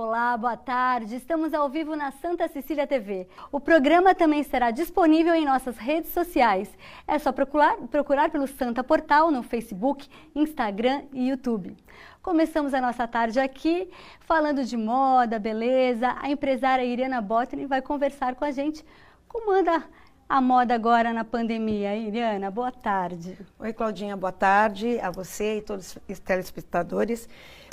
[0.00, 1.16] Olá, boa tarde.
[1.16, 3.26] Estamos ao vivo na Santa Cecília TV.
[3.50, 6.70] O programa também será disponível em nossas redes sociais.
[7.04, 11.76] É só procurar, procurar pelo Santa Portal no Facebook, Instagram e YouTube.
[12.22, 13.90] Começamos a nossa tarde aqui
[14.20, 16.14] falando de moda, beleza.
[16.20, 18.86] A empresária Irena Botany vai conversar com a gente
[19.26, 19.82] como anda
[20.28, 21.96] a moda agora na pandemia.
[21.96, 23.36] Iriana, boa tarde.
[23.58, 27.28] Oi, Claudinha, boa tarde a você e todos os telespectadores.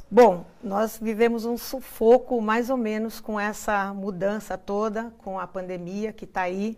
[0.09, 6.13] Bom, nós vivemos um sufoco mais ou menos com essa mudança toda, com a pandemia
[6.13, 6.77] que está aí,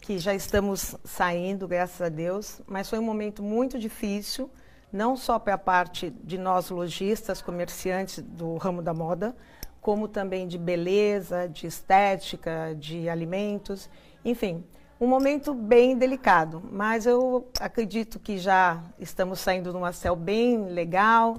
[0.00, 4.48] que já estamos saindo, graças a Deus, mas foi um momento muito difícil,
[4.92, 9.34] não só para a parte de nós lojistas, comerciantes do ramo da moda,
[9.80, 13.90] como também de beleza, de estética, de alimentos,
[14.24, 14.64] enfim,
[15.00, 21.38] um momento bem delicado, mas eu acredito que já estamos saindo numa céu bem legal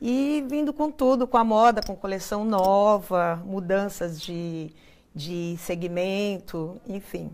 [0.00, 4.70] e vindo com tudo, com a moda, com coleção nova, mudanças de,
[5.14, 7.30] de segmento, enfim.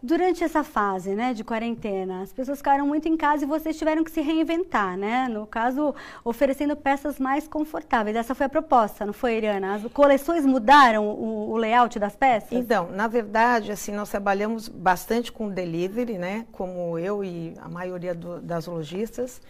[0.00, 4.04] Durante essa fase né, de quarentena, as pessoas ficaram muito em casa e vocês tiveram
[4.04, 5.26] que se reinventar, né?
[5.26, 5.92] No caso,
[6.24, 8.16] oferecendo peças mais confortáveis.
[8.16, 9.74] Essa foi a proposta, não foi, Iriana?
[9.74, 12.52] As coleções mudaram o, o layout das peças?
[12.52, 16.46] Então, na verdade, assim, nós trabalhamos bastante com delivery, né?
[16.52, 19.42] Como eu e a maioria do, das lojistas.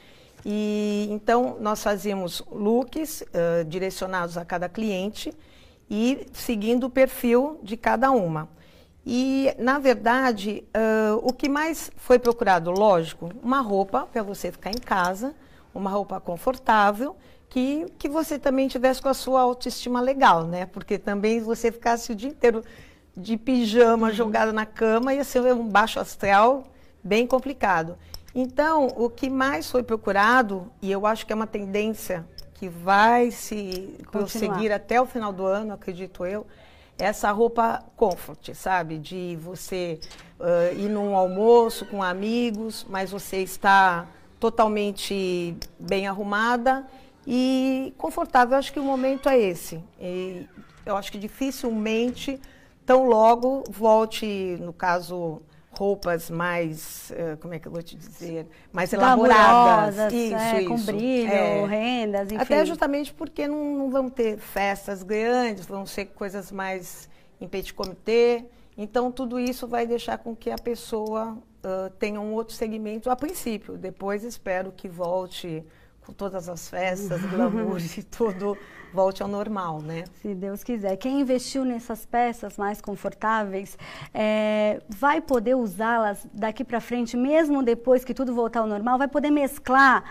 [0.45, 5.33] E então nós fazíamos looks uh, direcionados a cada cliente
[5.91, 8.49] e seguindo o perfil de cada uma.
[9.11, 14.71] E, na verdade, uh, o que mais foi procurado, lógico, uma roupa para você ficar
[14.71, 15.35] em casa,
[15.75, 17.17] uma roupa confortável,
[17.49, 20.67] que, que você também tivesse com a sua autoestima legal, né?
[20.67, 22.63] Porque também você ficasse o dia inteiro
[23.17, 24.13] de pijama uhum.
[24.13, 26.65] jogado na cama ia ser um baixo astral
[27.03, 27.97] bem complicado.
[28.41, 33.33] Então, o que mais foi procurado, e eu acho que é uma tendência que vai
[33.33, 36.47] se prosseguir até o final do ano, acredito eu,
[36.97, 38.97] é essa roupa comfort, sabe?
[38.97, 39.99] De você
[40.39, 44.07] uh, ir num almoço com amigos, mas você está
[44.39, 46.87] totalmente bem arrumada
[47.27, 48.53] e confortável.
[48.53, 49.83] Eu acho que o momento é esse.
[50.01, 50.47] E
[50.87, 52.41] eu acho que dificilmente,
[52.87, 58.47] tão logo, volte, no caso, roupas mais, uh, como é que eu vou te dizer,
[58.73, 60.13] mais elaboradas.
[60.13, 60.69] Isso, é, isso.
[60.69, 61.67] Com brilho, é.
[61.67, 62.43] rendas, enfim.
[62.43, 67.09] Até justamente porque não, não vão ter festas grandes, vão ser coisas mais
[67.41, 68.45] em petit comité.
[68.77, 73.17] Então, tudo isso vai deixar com que a pessoa uh, tenha um outro segmento a
[73.17, 73.77] princípio.
[73.77, 75.65] Depois, espero que volte
[76.09, 78.57] com todas as festas, glamour e tudo
[78.95, 80.05] volte ao normal, né?
[80.23, 80.97] Se Deus quiser.
[80.97, 83.77] Quem investiu nessas peças mais confortáveis
[84.15, 89.07] é, vai poder usá-las daqui para frente, mesmo depois que tudo voltar ao normal, vai
[89.07, 90.03] poder mesclar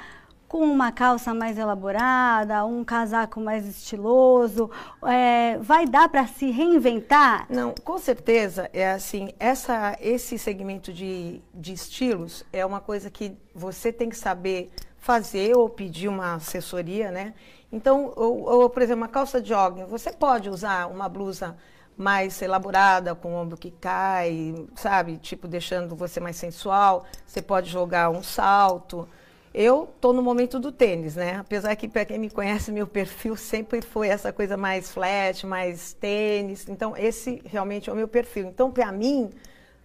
[0.48, 4.70] com uma calça mais elaborada, um casaco mais estiloso,
[5.04, 7.48] é, vai dar para se reinventar?
[7.50, 9.34] Não, com certeza é assim.
[9.40, 14.72] Essa, esse segmento de, de estilos é uma coisa que você tem que saber
[15.08, 17.34] fazer ou pedir uma assessoria, né?
[17.72, 21.56] Então, ou, ou, por exemplo, uma calça de jogging, você pode usar uma blusa
[21.96, 25.16] mais elaborada, com o ombro que cai, sabe?
[25.16, 27.06] Tipo, deixando você mais sensual.
[27.26, 29.08] Você pode jogar um salto.
[29.54, 31.38] Eu estou no momento do tênis, né?
[31.38, 35.94] Apesar que, para quem me conhece, meu perfil sempre foi essa coisa mais flat, mais
[35.94, 36.68] tênis.
[36.68, 38.48] Então, esse realmente é o meu perfil.
[38.50, 39.30] Então, para mim,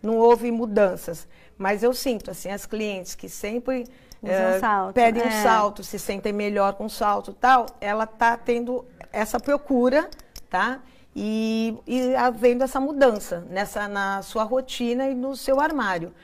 [0.02, 1.28] não houve mudanças.
[1.56, 3.84] Mas eu sinto, assim, as clientes que sempre
[4.30, 5.26] é, um salto, pedem é.
[5.26, 10.08] um salto, se sentem melhor com salto tal, ela está tendo essa procura,
[10.48, 10.80] tá?
[11.14, 16.14] E, e havendo essa mudança nessa na sua rotina e no seu armário.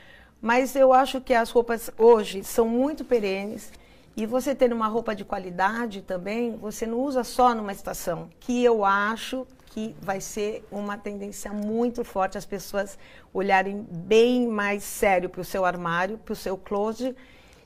[0.41, 3.71] Mas eu acho que as roupas hoje são muito perenes
[4.15, 8.63] e você tendo uma roupa de qualidade também, você não usa só numa estação, que
[8.63, 12.97] eu acho que vai ser uma tendência muito forte as pessoas
[13.33, 17.15] olharem bem mais sério para o seu armário, para o seu closet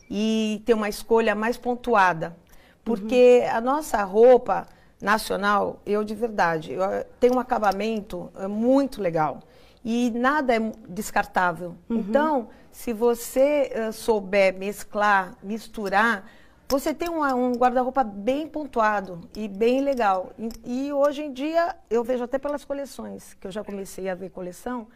[0.09, 2.35] e ter uma escolha mais pontuada.
[2.83, 3.57] Porque uhum.
[3.57, 4.67] a nossa roupa
[5.01, 6.81] nacional, eu de verdade, eu,
[7.19, 9.39] tem um acabamento é, muito legal.
[9.83, 11.75] E nada é descartável.
[11.89, 11.97] Uhum.
[11.97, 16.25] Então, se você uh, souber mesclar, misturar,
[16.69, 20.31] você tem uma, um guarda-roupa bem pontuado e bem legal.
[20.39, 24.15] E, e, hoje em dia, eu vejo até pelas coleções, que eu já comecei a
[24.15, 24.88] ver coleção,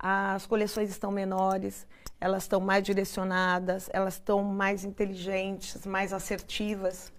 [0.00, 1.86] as coleções estão menores,
[2.20, 7.12] elas estão mais direcionadas, elas estão mais inteligentes, mais assertivas.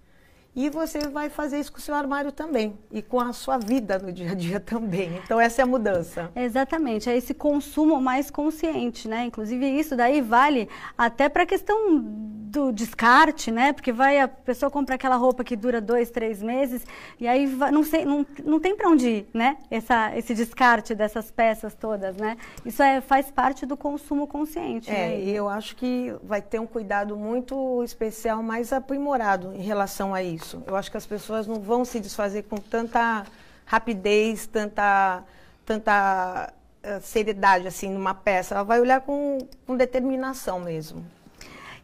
[0.59, 3.97] E você vai fazer isso com o seu armário também e com a sua vida
[3.97, 5.17] no dia a dia também.
[5.23, 6.29] Então essa é a mudança.
[6.35, 9.23] Exatamente, é esse consumo mais consciente, né?
[9.23, 10.67] Inclusive isso daí vale
[10.97, 12.03] até para a questão
[12.49, 13.71] do descarte, né?
[13.71, 16.85] Porque vai a pessoa compra aquela roupa que dura dois, três meses
[17.19, 19.57] e aí vai, não, sei, não, não tem para onde ir, né?
[19.69, 22.37] Essa, esse descarte dessas peças todas, né?
[22.65, 24.89] Isso é, faz parte do consumo consciente.
[24.89, 25.19] É, né?
[25.21, 30.23] e eu acho que vai ter um cuidado muito especial, mais aprimorado em relação a
[30.23, 30.48] isso.
[30.65, 33.25] Eu acho que as pessoas não vão se desfazer com tanta
[33.65, 35.23] rapidez, tanta,
[35.65, 36.51] tanta
[36.83, 38.55] uh, seriedade assim numa peça.
[38.55, 41.05] Ela vai olhar com, com determinação mesmo.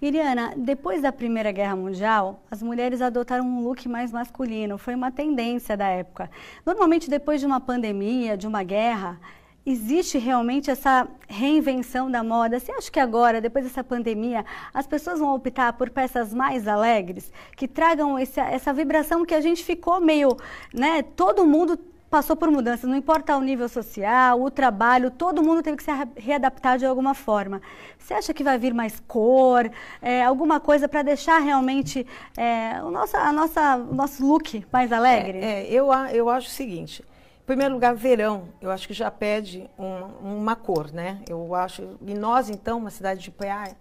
[0.02, 4.78] Iriana, depois da Primeira Guerra Mundial, as mulheres adotaram um look mais masculino.
[4.78, 6.30] Foi uma tendência da época.
[6.66, 9.20] Normalmente, depois de uma pandemia, de uma guerra,
[9.66, 12.60] existe realmente essa reinvenção da moda?
[12.60, 17.32] Você acha que agora, depois dessa pandemia, as pessoas vão optar por peças mais alegres,
[17.58, 20.38] que tragam esse, essa vibração que a gente ficou meio,
[20.74, 21.02] né?
[21.02, 21.80] Todo mundo
[22.10, 25.92] passou por mudanças, não importa o nível social, o trabalho, todo mundo teve que se
[26.16, 27.62] readaptar de alguma forma.
[27.98, 29.70] Você acha que vai vir mais cor,
[30.02, 32.06] é, alguma coisa para deixar realmente
[32.38, 35.40] é, o, nosso, a nossa, o nosso look mais alegre?
[35.40, 37.04] É, é, eu, eu acho o seguinte.
[37.46, 41.22] Primeiro lugar, verão, eu acho que já pede um, uma cor, né?
[41.30, 43.78] Eu acho, e nós então, uma cidade de praia,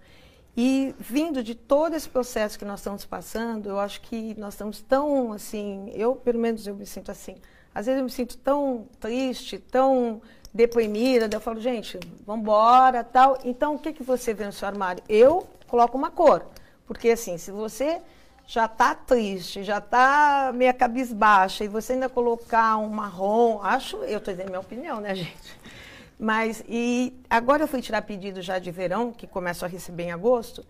[0.57, 4.81] e vindo de todo esse processo que nós estamos passando, eu acho que nós estamos
[4.83, 7.37] tão assim, eu pelo menos eu me sinto assim,
[7.75, 10.21] às vezes eu me sinto tão triste, tão
[10.55, 13.37] deprimida, eu falo, gente, vamos embora, tal.
[13.45, 15.03] Então, o que, que você vê no seu armário?
[15.09, 16.47] Eu coloco uma cor.
[16.87, 18.01] Porque, assim, se você
[18.47, 24.19] já está triste, já está meia cabisbaixa, e você ainda colocar um marrom, acho, eu
[24.19, 25.61] estou dizendo minha opinião, né, gente?
[26.19, 30.13] Mas, e agora eu fui tirar pedido já de verão, que começo a receber em
[30.13, 30.65] agosto,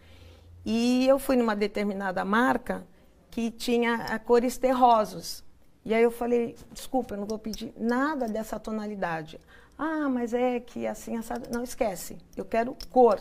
[0.65, 2.87] e eu fui numa determinada marca
[3.31, 5.45] que tinha cores terrosos.
[5.85, 9.39] E aí eu falei, desculpa, eu não vou pedir nada dessa tonalidade.
[9.77, 11.49] Ah, mas é que assim, assado.
[11.53, 12.17] Não, esquece.
[12.37, 13.21] Eu quero cor.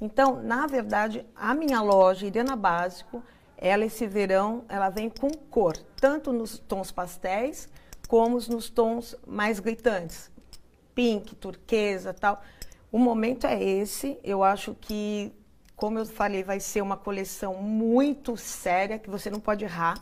[0.00, 3.22] Então, na verdade, a minha loja, Irena Básico,
[3.56, 7.68] ela esse verão, ela vem com cor, tanto nos tons pastéis,
[8.08, 10.30] como nos tons mais gritantes.
[10.94, 12.42] Pink, turquesa, tal.
[12.92, 14.18] O momento é esse.
[14.22, 15.32] Eu acho que,
[15.74, 19.98] como eu falei, vai ser uma coleção muito séria, que você não pode errar.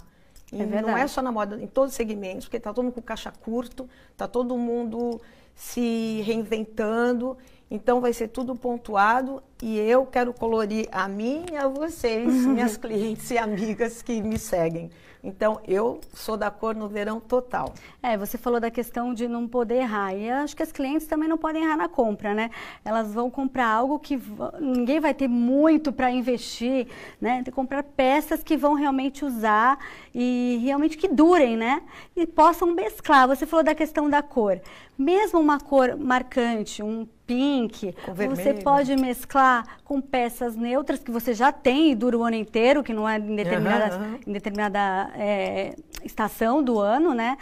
[0.53, 3.01] É não é só na moda, em todos os segmentos, porque está todo mundo com
[3.01, 5.19] caixa curto, está todo mundo
[5.55, 7.39] se reinventando.
[7.75, 12.77] Então vai ser tudo pontuado e eu quero colorir a mim e a vocês, minhas
[12.77, 14.91] clientes e amigas que me seguem.
[15.25, 17.73] Então, eu sou da cor no verão total.
[18.03, 20.13] É, você falou da questão de não poder errar.
[20.15, 22.51] E acho que as clientes também não podem errar na compra, né?
[22.85, 24.21] Elas vão comprar algo que
[24.61, 26.89] ninguém vai ter muito para investir,
[27.21, 27.37] né?
[27.37, 29.79] Tem que comprar peças que vão realmente usar
[30.13, 31.83] e realmente que durem, né?
[32.17, 33.29] E possam mesclar.
[33.29, 34.61] Você falou da questão da cor.
[34.99, 41.53] Mesmo uma cor marcante, um pink, você pode mesclar com peças neutras que você já
[41.53, 44.21] tem e dura o ano inteiro, que não é em determinada, uhum.
[44.27, 45.75] Em determinada é,
[46.05, 47.39] estação do ano, né?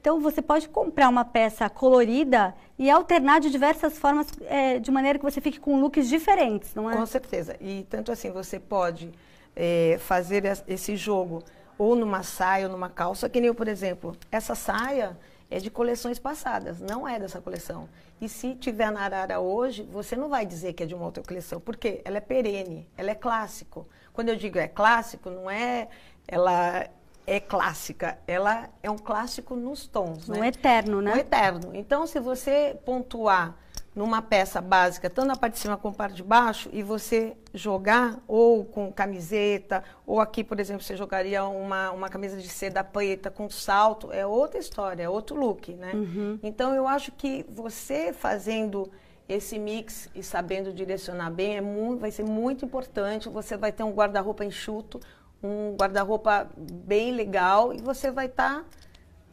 [0.00, 5.18] Então você pode comprar uma peça colorida e alternar de diversas formas, é, de maneira
[5.18, 6.96] que você fique com looks diferentes, não é?
[6.96, 7.56] Com certeza.
[7.60, 9.10] E tanto assim, você pode
[9.56, 11.42] é, fazer esse jogo
[11.78, 15.16] ou numa saia ou numa calça, que nem eu, por exemplo, essa saia
[15.50, 17.88] é de coleções passadas, não é dessa coleção.
[18.20, 21.22] E se tiver na Arara hoje, você não vai dizer que é de uma outra
[21.22, 23.86] coleção, porque ela é perene, ela é clássico.
[24.12, 25.88] Quando eu digo é clássico, não é
[26.26, 26.86] ela
[27.26, 30.48] é clássica, ela é um clássico nos tons, um né?
[30.48, 31.14] eterno, né?
[31.14, 31.70] Um eterno.
[31.74, 33.56] Então, se você pontuar
[33.94, 37.36] numa peça básica, tanto na parte de cima como na parte de baixo, e você
[37.54, 42.82] jogar ou com camiseta, ou aqui, por exemplo, você jogaria uma, uma camisa de seda
[42.82, 45.92] preta com salto, é outra história, é outro look, né?
[45.94, 46.38] Uhum.
[46.42, 48.90] Então, eu acho que você fazendo
[49.28, 53.28] esse mix e sabendo direcionar bem é muito, vai ser muito importante.
[53.28, 55.00] Você vai ter um guarda-roupa enxuto,
[55.42, 58.64] um guarda-roupa bem legal e você vai estar tá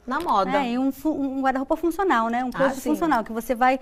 [0.06, 0.64] na moda.
[0.64, 2.44] É, e um, um guarda-roupa funcional, né?
[2.44, 3.80] Um coisa ah, funcional, que você vai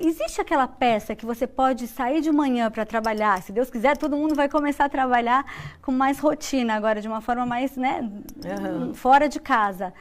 [0.00, 4.16] existe aquela peça que você pode sair de manhã para trabalhar, se Deus quiser, todo
[4.16, 5.44] mundo vai começar a trabalhar
[5.82, 8.08] com mais rotina agora, de uma forma mais, né,
[8.44, 8.94] uhum.
[8.94, 9.92] fora de casa.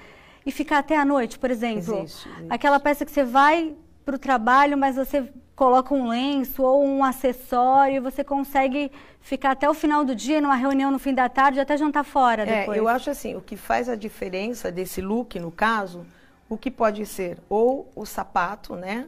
[0.46, 2.00] E ficar até a noite, por exemplo.
[2.00, 2.48] Existe, existe.
[2.50, 7.04] Aquela peça que você vai para o trabalho, mas você coloca um lenço ou um
[7.04, 11.30] acessório, e você consegue ficar até o final do dia, numa reunião no fim da
[11.30, 12.78] tarde, até jantar fora é, depois.
[12.78, 16.04] eu acho assim, o que faz a diferença desse look, no caso,
[16.50, 19.08] o que pode ser ou o sapato, né?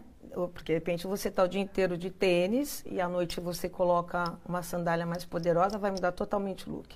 [0.54, 4.34] Porque de repente você está o dia inteiro de tênis e à noite você coloca
[4.48, 6.96] uma sandália mais poderosa, vai mudar totalmente o look.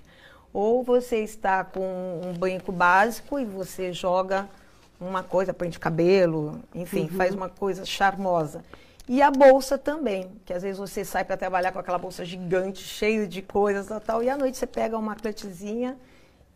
[0.54, 4.50] Ou você está com um banco básico e você joga
[5.00, 7.18] uma coisa, prende cabelo, enfim, uhum.
[7.18, 8.64] faz uma coisa charmosa.
[9.08, 12.84] E a bolsa também, que às vezes você sai para trabalhar com aquela bolsa gigante,
[12.84, 15.98] cheia de coisas e tal, e à noite você pega uma clutchzinha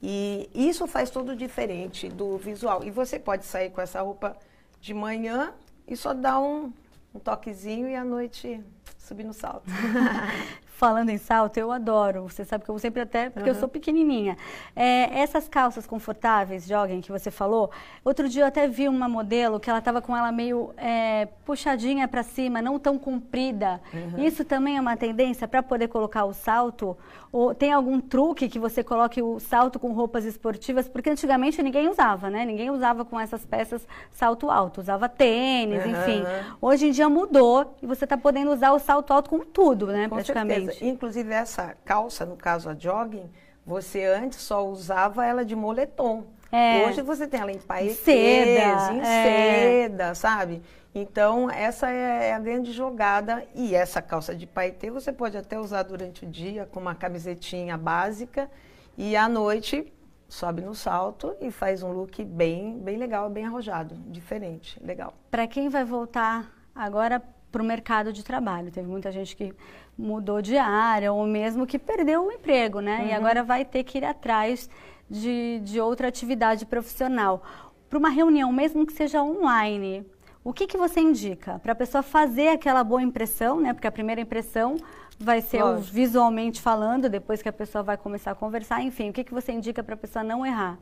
[0.04, 2.84] e isso faz todo diferente do visual.
[2.84, 4.36] E você pode sair com essa roupa
[4.82, 5.54] de manhã
[5.92, 6.72] e só dar um,
[7.14, 8.64] um toquezinho e à noite
[8.98, 9.66] subir no salto.
[10.82, 12.24] falando em salto, eu adoro.
[12.24, 13.56] Você sabe que eu sempre até, porque uhum.
[13.56, 14.36] eu sou pequenininha.
[14.76, 17.70] É, essas calças confortáveis, jogging, que você falou,
[18.04, 22.08] outro dia eu até vi uma modelo que ela estava com ela meio é, puxadinha
[22.08, 23.80] para cima, não tão comprida.
[23.94, 24.26] Uhum.
[24.26, 26.98] Isso também é uma tendência para poder colocar o salto?
[27.32, 30.90] Ou tem algum truque que você coloque o salto com roupas esportivas?
[30.90, 32.44] Porque antigamente ninguém usava, né?
[32.44, 35.92] Ninguém usava com essas peças salto alto, usava tênis, uhum.
[35.92, 36.24] enfim.
[36.60, 40.10] Hoje em dia mudou e você está podendo usar o salto alto com tudo, né?
[40.10, 40.66] Com praticamente.
[40.66, 40.71] Certeza.
[40.82, 43.30] Inclusive essa calça, no caso a jogging,
[43.66, 46.26] você antes só usava ela de moletom.
[46.52, 46.86] É.
[46.86, 49.84] Hoje você tem ela em paetês, seda, em é.
[49.84, 50.62] seda, sabe?
[50.94, 53.46] Então, essa é a grande jogada.
[53.56, 57.78] E essa calça de paetê você pode até usar durante o dia com uma camisetinha
[57.78, 58.50] básica
[58.98, 59.92] e à noite
[60.28, 65.14] sobe no salto e faz um look bem, bem legal, bem arrojado, diferente, legal.
[65.30, 69.54] Para quem vai voltar agora para o mercado de trabalho, teve muita gente que
[69.98, 73.00] mudou de área ou mesmo que perdeu o emprego, né?
[73.02, 73.08] Uhum.
[73.08, 74.70] E agora vai ter que ir atrás
[75.10, 77.44] de, de outra atividade profissional.
[77.90, 80.06] Para uma reunião, mesmo que seja online,
[80.44, 83.74] o que, que você indica para a pessoa fazer aquela boa impressão, né?
[83.74, 84.78] Porque a primeira impressão
[85.20, 89.14] vai ser o, visualmente falando, depois que a pessoa vai começar a conversar, enfim, o
[89.14, 90.80] que, que você indica para a pessoa não errar?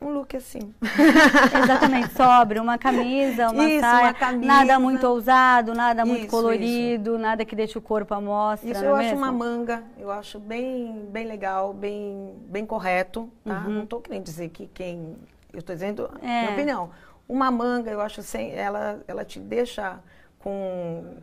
[0.00, 0.74] Um look assim.
[1.62, 4.46] Exatamente, sobre uma camisa, uma isso, saia, uma camisa.
[4.46, 7.18] nada muito ousado, nada muito isso, colorido, isso.
[7.18, 8.70] nada que deixe o corpo à mostra.
[8.70, 9.18] Isso eu é acho mesmo?
[9.18, 13.64] uma manga, eu acho bem, bem legal, bem, bem correto, tá?
[13.66, 13.72] Uhum.
[13.72, 15.16] Não estou querendo dizer que quem,
[15.52, 16.42] eu estou dizendo é.
[16.42, 16.90] minha opinião.
[17.28, 19.98] Uma manga, eu acho assim, ela, ela te deixa
[20.38, 21.16] com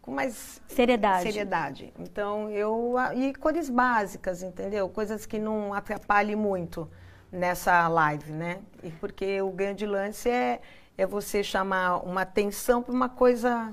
[0.00, 1.22] com mais seriedade.
[1.22, 1.94] seriedade.
[1.98, 4.88] Então, eu e cores básicas, entendeu?
[4.88, 6.90] Coisas que não atrapalhem muito
[7.32, 8.60] nessa live, né?
[8.82, 10.60] E porque o grande lance é,
[10.98, 13.72] é você chamar uma atenção para uma coisa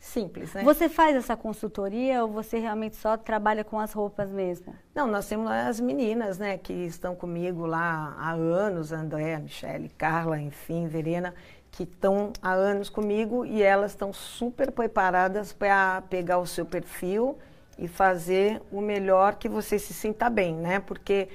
[0.00, 0.62] simples, né?
[0.64, 4.74] Você faz essa consultoria ou você realmente só trabalha com as roupas mesmo?
[4.94, 10.40] Não, nós temos as meninas, né, que estão comigo lá há anos, André, Michele, Carla,
[10.40, 11.34] enfim, Verena,
[11.70, 17.38] que estão há anos comigo e elas estão super preparadas para pegar o seu perfil
[17.76, 20.80] e fazer o melhor que você se sinta bem, né?
[20.80, 21.28] Porque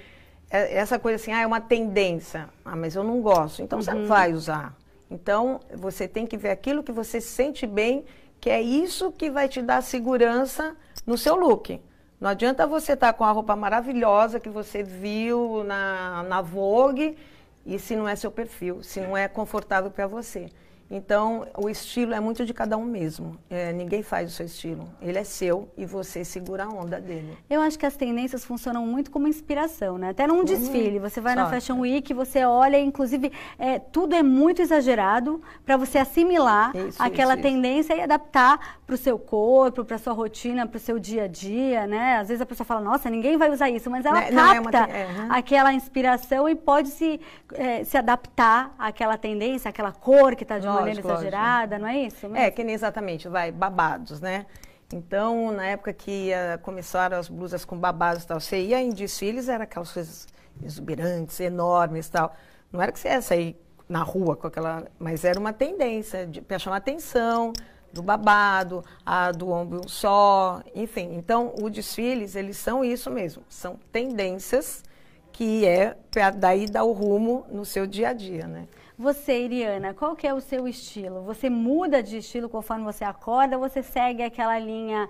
[0.53, 2.47] essa coisa assim, ah, é uma tendência.
[2.63, 3.61] Ah, mas eu não gosto.
[3.61, 3.83] Então uhum.
[3.83, 4.75] você não vai usar.
[5.09, 8.05] Então você tem que ver aquilo que você sente bem,
[8.39, 11.81] que é isso que vai te dar segurança no seu look.
[12.19, 17.17] Não adianta você estar tá com a roupa maravilhosa que você viu na, na Vogue
[17.65, 20.49] e se não é seu perfil, se não é confortável para você.
[20.95, 23.35] Então, o estilo é muito de cada um mesmo.
[23.49, 24.87] É, ninguém faz o seu estilo.
[25.01, 27.35] Ele é seu e você segura a onda dele.
[27.49, 30.09] Eu acho que as tendências funcionam muito como inspiração, né?
[30.09, 30.43] Até num uhum.
[30.43, 30.99] desfile.
[30.99, 35.97] Você vai na Fashion Week, você olha, inclusive, é, tudo é muito exagerado para você
[35.97, 38.01] assimilar isso, aquela isso, tendência isso.
[38.01, 41.87] e adaptar para o seu corpo, para sua rotina, para o seu dia a dia,
[41.87, 42.17] né?
[42.17, 44.93] Às vezes a pessoa fala, nossa, ninguém vai usar isso, mas ela não, capta não
[44.93, 45.31] é uma, uhum.
[45.31, 47.19] aquela inspiração e pode se,
[47.55, 51.97] é, se adaptar àquela tendência, àquela cor que está de uma maneira exagerada, não é
[51.99, 52.29] isso?
[52.29, 52.41] Mas...
[52.41, 54.45] É, que nem exatamente, vai, babados, né?
[54.93, 58.89] Então, na época que uh, começaram as blusas com babados e tal, você ia em
[58.89, 60.27] desfiles, era aquelas coisas
[60.63, 62.35] exuberantes, enormes e tal.
[62.71, 63.55] Não era que você ia sair
[63.89, 64.85] na rua com aquela...
[64.99, 67.53] Mas era uma tendência para chamar atenção
[67.91, 71.15] do babado, a do ombro só, enfim.
[71.15, 74.83] Então, os desfiles, eles são isso mesmo, são tendências
[75.31, 78.67] que é para daí dar o rumo no seu dia a dia, né?
[78.97, 81.23] Você, Iriana, qual que é o seu estilo?
[81.23, 85.09] Você muda de estilo conforme você acorda você segue aquela linha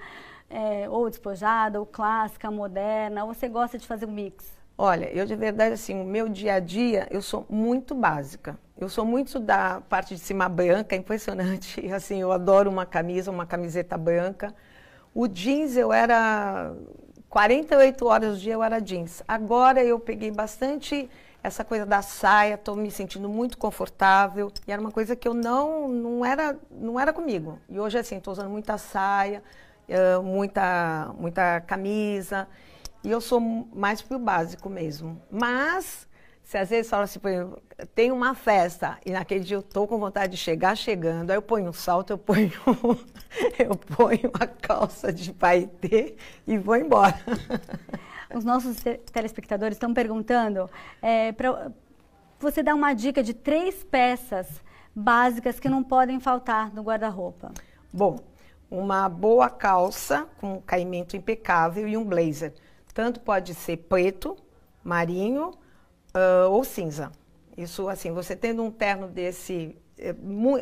[0.50, 4.54] é, ou despojada, ou clássica, moderna, ou você gosta de fazer um mix?
[4.78, 8.58] Olha, eu de verdade, assim, o meu dia a dia, eu sou muito básica.
[8.78, 11.86] Eu sou muito da parte de cima branca, impressionante.
[11.94, 14.54] Assim, eu adoro uma camisa, uma camiseta branca.
[15.14, 16.74] O jeans, eu era
[17.30, 19.24] 48 horas do dia eu era jeans.
[19.28, 21.10] Agora eu peguei bastante
[21.44, 24.50] essa coisa da saia, estou me sentindo muito confortável.
[24.66, 27.60] E era uma coisa que eu não, não, era, não era comigo.
[27.68, 29.44] E hoje, assim, estou usando muita saia,
[29.90, 32.48] uh, muita, muita camisa.
[33.04, 35.22] E eu sou mais pro básico mesmo.
[35.30, 36.08] Mas,
[36.46, 37.20] se às vezes fala assim,
[37.94, 41.42] tem uma festa e naquele dia eu estou com vontade de chegar chegando, aí eu
[41.42, 42.54] ponho um salto, eu ponho,
[43.60, 46.16] eu ponho uma calça de paetê
[46.48, 47.20] e vou embora.
[48.34, 48.78] Os nossos
[49.12, 50.70] telespectadores estão perguntando
[51.02, 51.72] é, para
[52.40, 54.62] você dar uma dica de três peças
[54.96, 57.52] básicas que não podem faltar no guarda-roupa.
[57.92, 58.20] Bom,
[58.70, 62.54] uma boa calça com caimento impecável e um blazer.
[62.94, 64.36] Tanto pode ser preto,
[64.84, 67.12] marinho uh, ou cinza.
[67.58, 70.16] Isso, assim, você tendo um terno desse, é,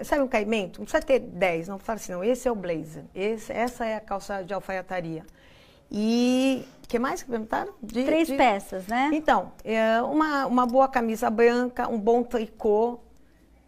[0.03, 0.79] sabe um caimento?
[0.79, 3.95] Não precisa ter 10, não fala assim, não, esse é o blazer, esse, essa é
[3.95, 5.25] a calça de alfaiataria.
[5.89, 7.74] E que mais que perguntaram?
[7.81, 8.36] De, Três de...
[8.36, 9.12] peças, né?
[9.13, 13.00] Então, é uma, uma boa camisa branca, um bom tricô.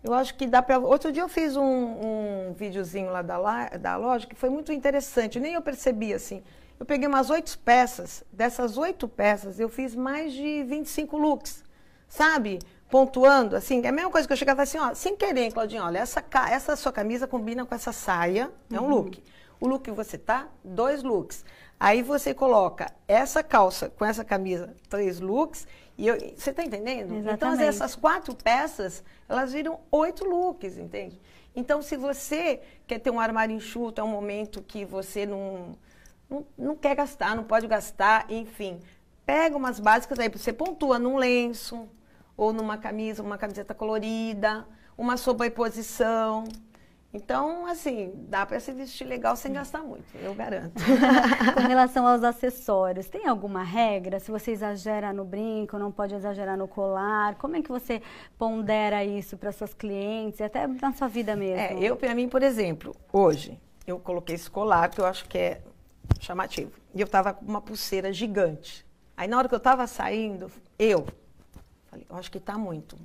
[0.03, 0.77] Eu acho que dá para.
[0.77, 5.39] Outro dia eu fiz um, um videozinho lá da, da loja que foi muito interessante,
[5.39, 6.43] nem eu percebi assim.
[6.77, 11.63] Eu peguei umas oito peças, dessas oito peças eu fiz mais de 25 looks,
[12.09, 12.59] sabe?
[12.89, 15.99] Pontuando, assim, é a mesma coisa que eu chegava assim, ó, sem querer, Claudinha, olha,
[15.99, 18.89] essa, essa sua camisa combina com essa saia, é um uhum.
[18.89, 19.23] look.
[19.61, 21.45] O look que você tá, dois looks.
[21.83, 27.13] Aí você coloca essa calça com essa camisa, três looks, e eu, você está entendendo?
[27.13, 27.33] Exatamente.
[27.33, 31.19] Então, essas quatro peças, elas viram oito looks, entende?
[31.53, 35.77] Então, se você quer ter um armário enxuto, é um momento que você não,
[36.29, 38.79] não, não quer gastar, não pode gastar, enfim,
[39.25, 41.89] pega umas básicas aí, você pontua num lenço,
[42.37, 44.65] ou numa camisa, uma camiseta colorida,
[44.97, 46.45] uma sobreposição,
[47.13, 50.73] então, assim, dá para se vestir legal sem gastar muito, eu garanto.
[51.53, 54.19] Com relação aos acessórios, tem alguma regra?
[54.19, 57.35] Se você exagera no brinco, não pode exagerar no colar?
[57.35, 58.01] Como é que você
[58.35, 61.59] pondera isso para suas clientes e até na sua vida mesmo?
[61.59, 65.37] É, eu, para mim, por exemplo, hoje, eu coloquei esse colar que eu acho que
[65.37, 65.61] é
[66.19, 66.71] chamativo.
[66.95, 68.83] E eu estava com uma pulseira gigante.
[69.15, 71.05] Aí, na hora que eu estava saindo, eu
[71.85, 72.97] falei, eu acho que está muito.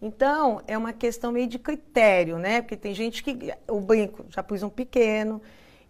[0.00, 2.60] Então, é uma questão meio de critério, né?
[2.62, 3.52] Porque tem gente que.
[3.66, 5.42] O brinco, já pus um pequeno.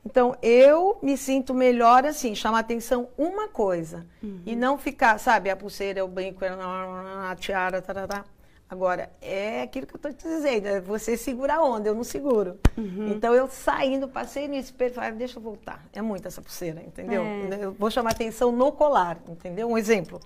[0.04, 4.06] Então, eu me sinto melhor assim, chamar atenção uma coisa.
[4.22, 4.40] Uhum.
[4.46, 8.24] E não ficar, sabe, a pulseira, o brinco, a tiara, tarará.
[8.70, 12.04] Agora, é aquilo que eu estou te dizendo, é você segura a onda, eu não
[12.04, 12.58] seguro.
[12.76, 13.08] Uhum.
[13.08, 15.84] Então, eu saindo, passei no espelho, falei, deixa eu voltar.
[15.92, 17.22] É muito essa pulseira, entendeu?
[17.22, 17.64] É.
[17.64, 19.68] Eu vou chamar atenção no colar, entendeu?
[19.68, 20.20] Um exemplo.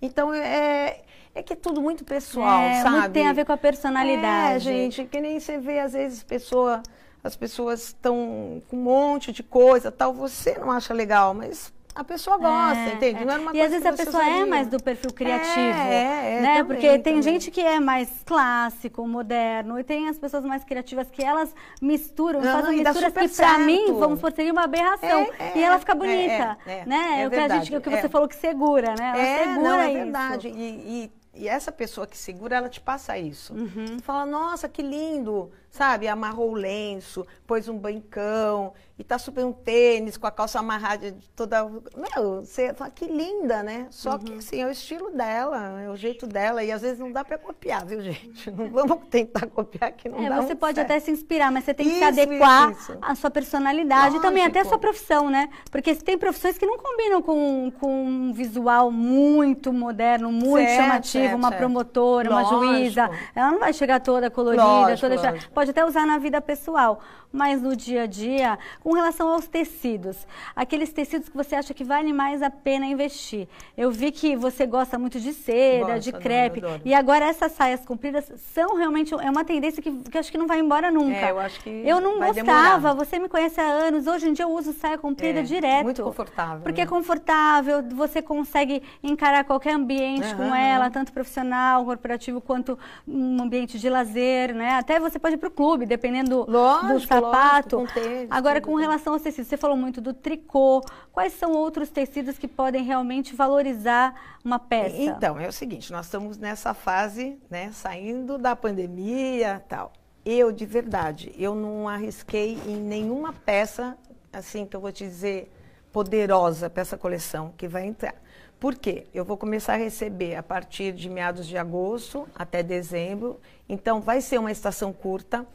[0.00, 1.00] Então, é,
[1.34, 2.96] é que é tudo muito pessoal, é, sabe?
[2.98, 4.56] Muito tem a ver com a personalidade.
[4.56, 6.82] É, gente, que nem você vê, às vezes, pessoa,
[7.22, 12.04] as pessoas estão com um monte de coisa, tal, você não acha legal, mas a
[12.04, 13.22] pessoa gosta, é, entende?
[13.22, 13.24] É.
[13.24, 16.40] Não é uma e às vezes a pessoa é mais do perfil criativo, é, é,
[16.42, 16.56] né?
[16.58, 17.22] Também, Porque tem também.
[17.22, 22.42] gente que é mais clássico, moderno, e tem as pessoas mais criativas que elas misturam,
[22.42, 25.26] não, fazem misturas que para mim, vamos por seria uma aberração.
[25.38, 27.22] É, e ela fica bonita, né?
[27.22, 29.12] É, o que a gente, o que você falou que segura, né?
[29.14, 30.48] Ela segura não, é verdade.
[30.48, 33.54] E, e, e, essa pessoa que segura, ela te passa isso.
[33.54, 33.98] Uhum.
[34.02, 36.08] Fala, nossa, que lindo, sabe?
[36.08, 41.14] Amarrou o lenço, pôs um bancão, e tá super um tênis com a calça amarrada
[41.34, 41.64] toda.
[41.66, 43.88] Meu, você fala que linda, né?
[43.90, 44.18] Só uhum.
[44.18, 46.64] que assim, é o estilo dela, é o jeito dela.
[46.64, 48.50] E às vezes não dá para copiar, viu, gente?
[48.50, 50.40] Não vamos tentar copiar que não é, dá.
[50.40, 50.90] Você pode certo.
[50.90, 52.96] até se inspirar, mas você tem que isso, se adequar isso.
[53.02, 54.24] à sua personalidade Lógico.
[54.24, 55.50] e também até à sua profissão, né?
[55.70, 61.24] Porque tem profissões que não combinam com, com um visual muito moderno, muito certo, chamativo,
[61.24, 62.54] certo, uma promotora, Lógico.
[62.54, 63.10] uma juíza.
[63.34, 65.38] Ela não vai chegar toda colorida, Lógico, toda.
[65.52, 67.00] Pode até usar na vida pessoal,
[67.32, 71.84] mas no dia a dia com relação aos tecidos, aqueles tecidos que você acha que
[71.84, 73.48] vale mais a pena investir.
[73.76, 77.52] Eu vi que você gosta muito de seda, Nossa, de crepe, não, e agora essas
[77.52, 81.16] saias compridas são realmente é uma tendência que, que acho que não vai embora nunca.
[81.16, 82.76] É, eu acho que eu não gostava.
[82.76, 82.94] Demorar.
[82.94, 84.06] Você me conhece há anos.
[84.06, 85.84] Hoje em dia eu uso saia comprida é, direto.
[85.84, 86.62] Muito confortável.
[86.62, 86.86] Porque né?
[86.86, 87.82] é confortável.
[87.94, 93.88] Você consegue encarar qualquer ambiente uhum, com ela, tanto profissional, corporativo, quanto um ambiente de
[93.88, 94.74] lazer, né?
[94.74, 97.76] Até você pode ir para o clube, dependendo lógico, do sapato.
[97.76, 100.82] Com tênis, agora com relação aos tecidos, você falou muito do tricô.
[101.12, 104.96] Quais são outros tecidos que podem realmente valorizar uma peça?
[104.96, 109.92] Então, é o seguinte, nós estamos nessa fase, né, saindo da pandemia tal.
[110.24, 113.96] Eu, de verdade, eu não arrisquei em nenhuma peça,
[114.32, 115.52] assim, que eu vou te dizer,
[115.92, 118.14] poderosa para essa coleção que vai entrar.
[118.58, 119.06] Por quê?
[119.14, 123.38] Eu vou começar a receber a partir de meados de agosto até dezembro.
[123.68, 125.46] Então, vai ser uma estação curta.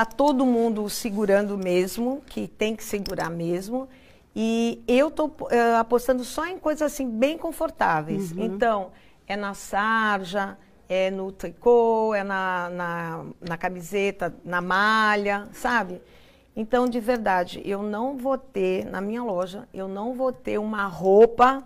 [0.00, 3.86] Tá todo mundo segurando mesmo, que tem que segurar mesmo.
[4.34, 8.32] E eu estou uh, apostando só em coisas assim bem confortáveis.
[8.32, 8.44] Uhum.
[8.44, 8.92] Então,
[9.26, 10.56] é na sarja,
[10.88, 16.00] é no tricô, é na, na, na camiseta, na malha, sabe?
[16.56, 20.86] Então, de verdade, eu não vou ter, na minha loja, eu não vou ter uma
[20.86, 21.62] roupa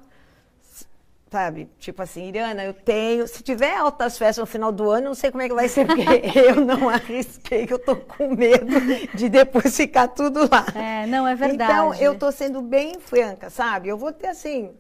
[1.35, 1.69] sabe?
[1.81, 3.27] Tipo assim, Iriana, eu tenho.
[3.27, 5.85] Se tiver altas festas no final do ano, não sei como é que vai ser,
[5.85, 6.05] porque
[6.39, 8.81] eu não arrisquei, que eu tô com medo
[9.13, 10.65] de depois ficar tudo lá.
[10.77, 11.73] É, não, é verdade.
[11.73, 13.89] Então, eu tô sendo bem franca, sabe?
[13.89, 14.77] Eu vou ter assim.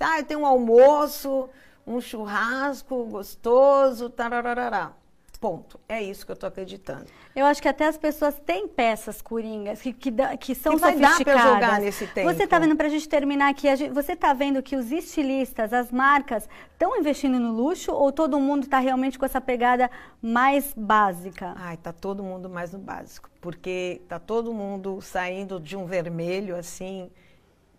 [0.00, 1.48] Ah, tem um almoço,
[1.86, 4.90] um churrasco gostoso, tararará.
[5.44, 5.78] Ponto.
[5.86, 7.04] É isso que eu estou acreditando.
[7.36, 10.96] Eu acho que até as pessoas têm peças coringas que, que, que são que vai
[10.96, 11.42] sofisticadas.
[11.42, 12.32] Dar jogar nesse tempo.
[12.32, 15.74] Você está vendo, para a gente terminar aqui, gente, você está vendo que os estilistas,
[15.74, 19.90] as marcas, estão investindo no luxo ou todo mundo está realmente com essa pegada
[20.22, 21.52] mais básica?
[21.58, 23.28] Ai, está todo mundo mais no básico.
[23.42, 27.10] Porque está todo mundo saindo de um vermelho, assim,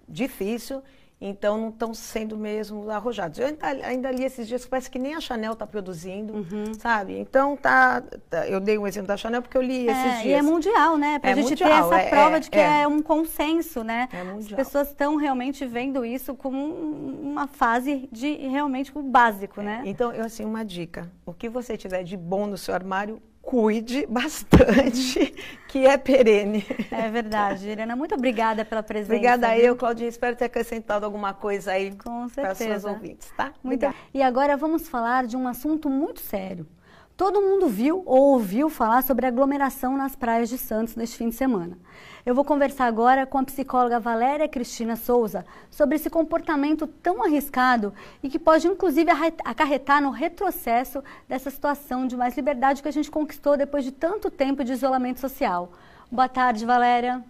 [0.07, 0.83] difícil
[1.19, 3.39] então não estão sendo mesmo arrojados.
[3.39, 6.73] Eu ainda, ainda, li esses dias que parece que nem a Chanel está produzindo, uhum.
[6.77, 7.17] sabe?
[7.17, 10.25] Então tá, tá, Eu dei um exemplo da Chanel porque eu li esses é, dias.
[10.25, 11.19] E é mundial, né?
[11.19, 12.81] Para a é gente mundial, ter essa é, prova é, de que é.
[12.81, 12.87] é.
[12.87, 14.09] um consenso, né?
[14.11, 14.59] É mundial.
[14.59, 19.81] As pessoas estão realmente vendo isso como uma fase de realmente o básico, né?
[19.85, 21.09] Então, eu assim, uma dica.
[21.25, 25.33] O que você tiver de bom no seu armário, cuide bastante,
[25.69, 26.65] que é perene.
[26.91, 27.69] É verdade.
[27.69, 29.13] Irena, muito obrigada pela presença.
[29.13, 30.09] Obrigada a eu, Claudinha.
[30.09, 31.95] Espero ter acrescentado alguma coisa aí
[32.33, 33.53] para as suas ouvintes, tá?
[33.63, 33.85] Muito.
[34.13, 36.67] E agora vamos falar de um assunto muito sério.
[37.15, 41.35] Todo mundo viu ou ouviu falar sobre aglomeração nas praias de Santos neste fim de
[41.35, 41.77] semana.
[42.25, 47.93] Eu vou conversar agora com a psicóloga Valéria Cristina Souza sobre esse comportamento tão arriscado
[48.23, 49.11] e que pode inclusive
[49.43, 54.31] acarretar no retrocesso dessa situação de mais liberdade que a gente conquistou depois de tanto
[54.31, 55.71] tempo de isolamento social.
[56.11, 57.23] Boa tarde, Valéria.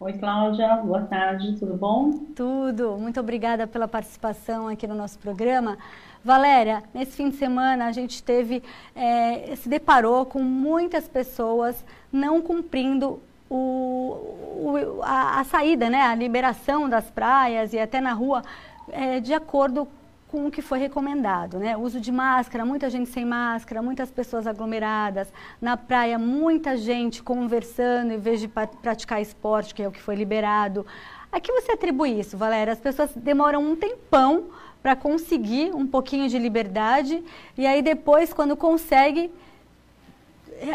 [0.00, 0.76] Oi, Cláudia.
[0.76, 2.12] Boa tarde, tudo bom?
[2.34, 2.96] Tudo.
[2.96, 5.76] Muito obrigada pela participação aqui no nosso programa.
[6.24, 8.62] Valéria, nesse fim de semana a gente teve,
[8.96, 16.14] é, se deparou com muitas pessoas não cumprindo o, o, a, a, saída, né, a
[16.14, 18.42] liberação das praias e até na rua,
[18.90, 19.86] é, de acordo
[20.34, 21.76] com o que foi recomendado, né?
[21.76, 28.12] Uso de máscara, muita gente sem máscara, muitas pessoas aglomeradas, na praia muita gente conversando
[28.12, 30.84] em vez de praticar esporte, que é o que foi liberado.
[31.30, 32.72] A que você atribui isso, Valéria?
[32.72, 34.46] As pessoas demoram um tempão
[34.82, 37.22] para conseguir um pouquinho de liberdade
[37.56, 39.32] e aí depois, quando consegue,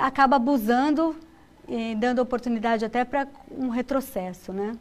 [0.02, 1.16] acaba abusando
[1.70, 4.76] e dando oportunidade até para um retrocesso, né?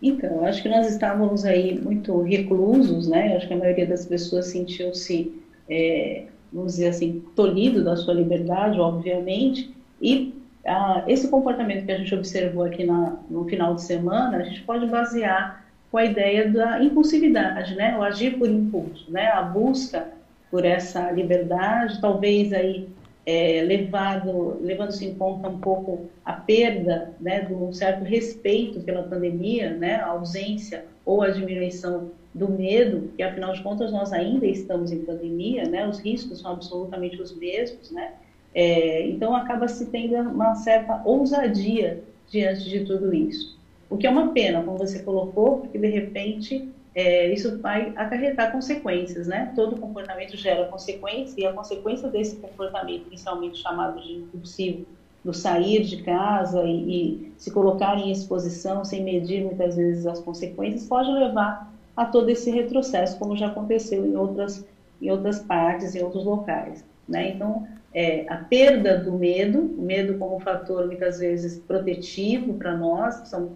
[0.00, 3.36] Então, acho que nós estávamos aí muito reclusos, né?
[3.36, 5.32] Acho que a maioria das pessoas sentiu-se,
[5.68, 11.98] é, vamos dizer assim, tolhido da sua liberdade, obviamente, e ah, esse comportamento que a
[11.98, 16.48] gente observou aqui na, no final de semana, a gente pode basear com a ideia
[16.48, 17.96] da impulsividade, né?
[17.98, 19.28] O agir por impulso, né?
[19.28, 20.06] A busca
[20.50, 22.88] por essa liberdade, talvez aí
[23.28, 29.02] é, levado, levando-se em conta um pouco a perda, né, de um certo respeito pela
[29.02, 34.46] pandemia, né, a ausência ou a diminuição do medo, que afinal de contas nós ainda
[34.46, 38.12] estamos em pandemia, né, os riscos são absolutamente os mesmos, né,
[38.54, 43.58] é, então acaba se tendo uma certa ousadia diante de tudo isso.
[43.90, 46.66] O que é uma pena, como você colocou, porque de repente
[46.98, 49.52] é, isso vai acarretar consequências, né?
[49.54, 54.84] Todo comportamento gera consequência e a consequência desse comportamento, inicialmente chamado de impulsivo,
[55.24, 60.18] do sair de casa e, e, se colocar em exposição sem medir muitas vezes as
[60.18, 64.66] consequências, pode levar a todo esse retrocesso, como já aconteceu em outras,
[65.00, 66.84] em outras partes, em outros locais.
[67.08, 67.30] Né?
[67.30, 73.28] Então, é, a perda do medo, o medo como fator muitas vezes protetivo para nós,
[73.28, 73.52] são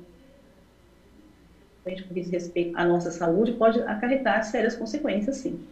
[1.84, 5.68] com diz respeito à nossa saúde, pode acarretar sérias consequências, sim.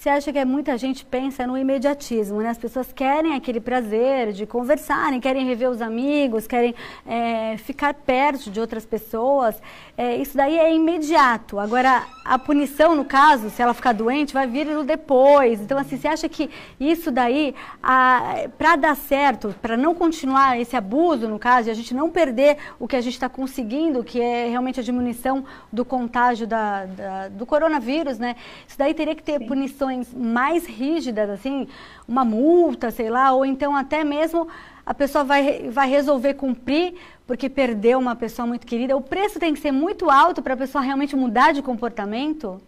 [0.00, 2.48] Você acha que é muita gente pensa no imediatismo, né?
[2.48, 6.74] As pessoas querem aquele prazer de conversarem, querem rever os amigos, querem
[7.06, 9.60] é, ficar perto de outras pessoas.
[9.98, 11.58] É, isso daí é imediato.
[11.58, 15.60] Agora, a punição, no caso, se ela ficar doente, vai vir no depois.
[15.60, 16.48] Então, assim, você acha que
[16.80, 17.54] isso daí,
[18.56, 22.56] para dar certo, para não continuar esse abuso, no caso, e a gente não perder
[22.78, 27.28] o que a gente está conseguindo, que é realmente a diminuição do contágio da, da,
[27.28, 28.34] do coronavírus, né?
[28.66, 29.46] Isso daí teria que ter Sim.
[29.46, 31.66] punições mais rígidas, assim,
[32.06, 34.48] uma multa, sei lá, ou então até mesmo
[34.84, 36.94] a pessoa vai, vai resolver cumprir
[37.26, 38.96] porque perdeu uma pessoa muito querida.
[38.96, 42.60] O preço tem que ser muito alto para a pessoa realmente mudar de comportamento?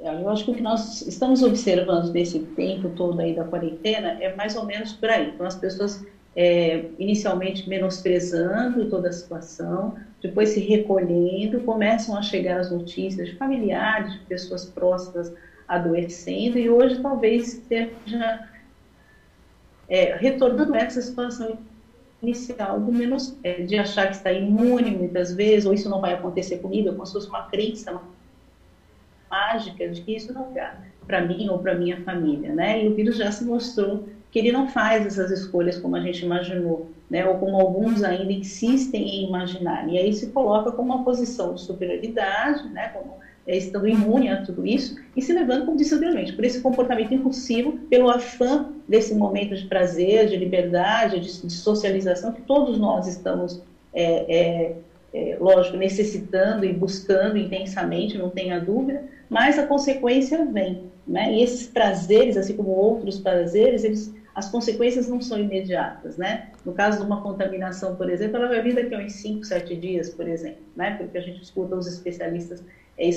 [0.00, 4.18] É, eu acho que o que nós estamos observando nesse tempo todo aí da quarentena
[4.20, 5.28] é mais ou menos por aí.
[5.28, 12.58] Então, as pessoas é, inicialmente menosprezando toda a situação, depois se recolhendo, começam a chegar
[12.58, 15.32] as notícias de familiares, de pessoas próximas
[15.66, 18.48] adoecendo e hoje talvez esteja
[19.88, 21.58] é, retornando a essa situação
[22.22, 26.14] inicial do menos é, de achar que está imune muitas vezes, ou isso não vai
[26.14, 28.00] acontecer comigo, é como se fosse uma crença
[29.30, 32.82] mágica de que isso não dá para mim ou para minha família, né?
[32.82, 36.24] E o vírus já se mostrou que ele não faz essas escolhas como a gente
[36.24, 37.24] imaginou, né?
[37.24, 39.88] ou como alguns ainda insistem em imaginar.
[39.88, 42.88] E aí se coloca como uma posição de superioridade, né?
[42.88, 45.78] como é, estando imune a tudo isso e se levando, como
[46.34, 52.32] por esse comportamento impulsivo, pelo afã desse momento de prazer, de liberdade, de, de socialização
[52.32, 54.76] que todos nós estamos, é, é,
[55.12, 60.84] é, lógico, necessitando e buscando intensamente, não tenha dúvida, mas a consequência vem.
[61.06, 61.34] Né?
[61.34, 66.48] E esses prazeres, assim como outros prazeres, eles as consequências não são imediatas, né?
[66.64, 69.76] No caso de uma contaminação, por exemplo, ela vai vir daqui a uns 5, 7
[69.76, 70.96] dias, por exemplo, né?
[70.98, 72.60] Porque a gente escuta os especialistas
[72.98, 73.08] é,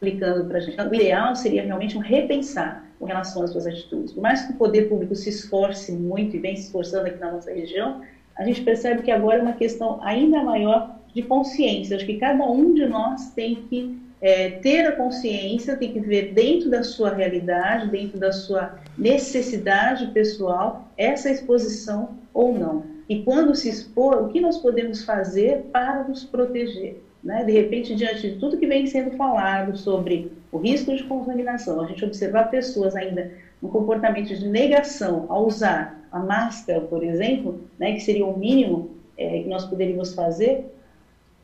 [0.00, 0.80] explicando para a gente.
[0.80, 4.12] O ideal seria realmente um repensar com relação às suas atitudes.
[4.12, 7.32] Por mais que o poder público se esforce muito e vem se esforçando aqui na
[7.32, 8.02] nossa região,
[8.36, 11.96] a gente percebe que agora é uma questão ainda maior de consciência.
[11.96, 16.32] Acho que cada um de nós tem que é, ter a consciência, tem que ver
[16.32, 22.84] dentro da sua realidade, dentro da sua necessidade pessoal, essa exposição ou não.
[23.08, 27.02] E quando se expor, o que nós podemos fazer para nos proteger?
[27.22, 27.44] Né?
[27.44, 31.86] De repente, diante de tudo que vem sendo falado sobre o risco de contaminação, a
[31.86, 37.92] gente observar pessoas ainda no comportamento de negação ao usar a máscara, por exemplo, né,
[37.92, 40.64] que seria o mínimo é, que nós poderíamos fazer,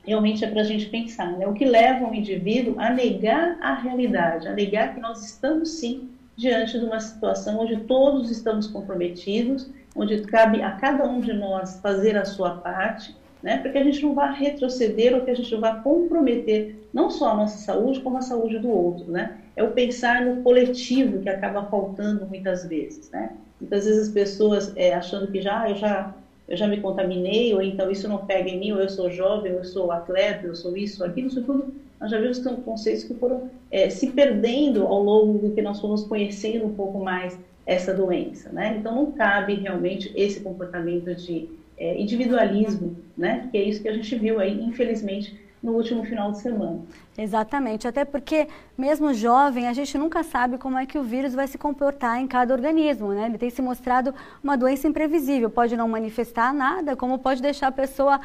[0.04, 1.46] realmente é para a gente pensar, né?
[1.46, 6.08] O que leva um indivíduo a negar a realidade, a negar que nós estamos sim
[6.36, 11.80] diante de uma situação onde todos estamos comprometidos, onde cabe a cada um de nós
[11.80, 13.58] fazer a sua parte, né?
[13.58, 17.08] Para que a gente não vá retroceder ou que a gente não vá comprometer não
[17.08, 19.36] só a nossa saúde, como a saúde do outro, né?
[19.54, 23.30] É o pensar no coletivo que acaba faltando muitas vezes, né?
[23.60, 26.12] Muitas vezes as pessoas é, achando que já, ah, eu já
[26.48, 29.52] eu já me contaminei, ou então isso não pega em mim, ou eu sou jovem,
[29.52, 32.56] ou eu sou atleta, eu sou isso, aquilo, isso tudo, nós já vimos que são
[32.56, 37.00] conceitos que foram é, se perdendo ao longo do que nós fomos conhecendo um pouco
[37.00, 38.76] mais essa doença, né?
[38.78, 43.48] Então não cabe realmente esse comportamento de é, individualismo, né?
[43.50, 46.80] Que é isso que a gente viu aí, infelizmente, no último final de semana.
[47.18, 51.46] Exatamente, até porque mesmo jovem, a gente nunca sabe como é que o vírus vai
[51.48, 53.26] se comportar em cada organismo, né?
[53.26, 57.72] Ele tem se mostrado uma doença imprevisível, pode não manifestar nada, como pode deixar a
[57.72, 58.20] pessoa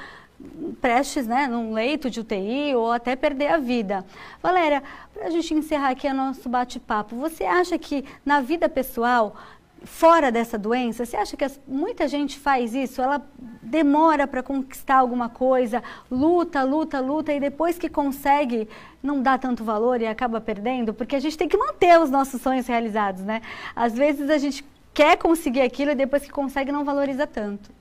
[0.80, 4.04] prestes, né, num leito de UTI ou até perder a vida.
[4.42, 4.82] Valéria,
[5.14, 9.36] para a gente encerrar aqui o nosso bate-papo, você acha que na vida pessoal
[9.84, 11.06] fora dessa doença?
[11.06, 13.02] Você acha que as, muita gente faz isso?
[13.02, 13.22] Ela
[13.62, 18.68] demora para conquistar alguma coisa, luta, luta, luta e depois que consegue
[19.02, 20.94] não dá tanto valor e acaba perdendo?
[20.94, 23.42] Porque a gente tem que manter os nossos sonhos realizados, né?
[23.76, 24.64] Às vezes a gente
[24.94, 27.72] quer conseguir aquilo e depois que consegue não valoriza tanto.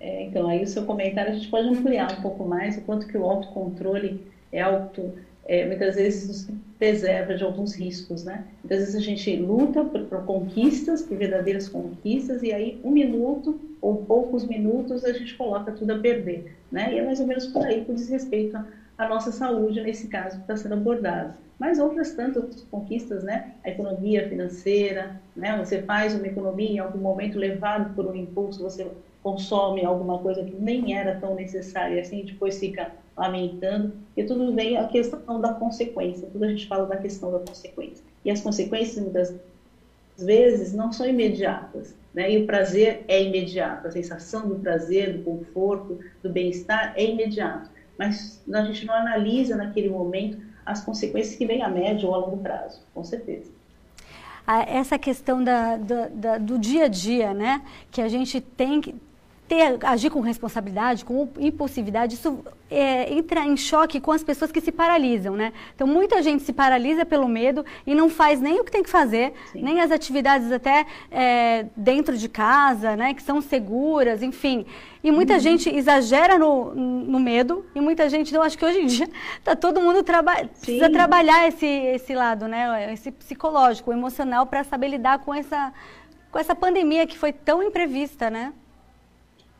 [0.00, 3.08] É, então, aí o seu comentário a gente pode ampliar um pouco mais o quanto
[3.08, 5.12] que o autocontrole é auto
[5.48, 6.46] é, muitas vezes nos
[6.78, 8.44] preserva de alguns riscos, né?
[8.62, 13.58] Muitas vezes a gente luta por, por, conquistas, por verdadeiras conquistas, e aí um minuto
[13.80, 16.92] ou poucos minutos a gente coloca tudo a perder, né?
[16.92, 18.62] E é mais ou menos por aí, por desrespeito
[18.96, 21.32] à nossa saúde, nesse caso, que está sendo abordado.
[21.58, 23.46] Mas outras tantas conquistas, né?
[23.64, 25.56] A economia financeira, né?
[25.56, 28.86] Você faz uma economia em algum momento levado por um impulso, você
[29.22, 34.76] consome alguma coisa que nem era tão necessária assim, depois fica lamentando, e tudo vem
[34.76, 38.04] a questão da consequência, tudo a gente fala da questão da consequência.
[38.24, 39.34] E as consequências, muitas
[40.16, 42.32] vezes, não são imediatas, né?
[42.32, 47.68] E o prazer é imediato, a sensação do prazer, do conforto, do bem-estar é imediato,
[47.98, 52.18] mas a gente não analisa naquele momento as consequências que vêm a médio ou a
[52.18, 53.58] longo prazo, com certeza
[54.66, 57.60] essa questão da, da, da, do dia a dia, né?
[57.90, 58.94] Que a gente tem que
[59.48, 64.60] ter, agir com responsabilidade, com impulsividade, isso é, entra em choque com as pessoas que
[64.60, 65.54] se paralisam, né?
[65.74, 68.90] Então, muita gente se paralisa pelo medo e não faz nem o que tem que
[68.90, 69.62] fazer, Sim.
[69.62, 73.14] nem as atividades até é, dentro de casa, né?
[73.14, 74.66] Que são seguras, enfim.
[75.02, 75.40] E muita uhum.
[75.40, 79.08] gente exagera no, no medo e muita gente, eu acho que hoje em dia
[79.38, 82.92] está todo mundo traba precisa trabalhar esse, esse lado, né?
[82.92, 85.72] Esse psicológico, emocional para saber lidar com essa,
[86.30, 88.52] com essa pandemia que foi tão imprevista, né?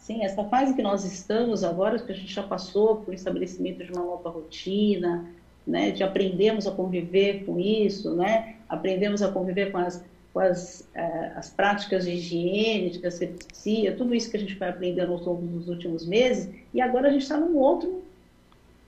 [0.09, 3.93] Sim, essa fase que nós estamos agora, que a gente já passou por estabelecimento de
[3.93, 5.27] uma nova rotina,
[5.67, 10.89] né, de aprendermos a conviver com isso, né, aprendemos a conviver com as, com as,
[10.95, 15.19] eh, as práticas de higiene, de asepsia, tudo isso que a gente vai aprendendo ao
[15.19, 18.03] longo dos últimos meses, e agora a gente está num outro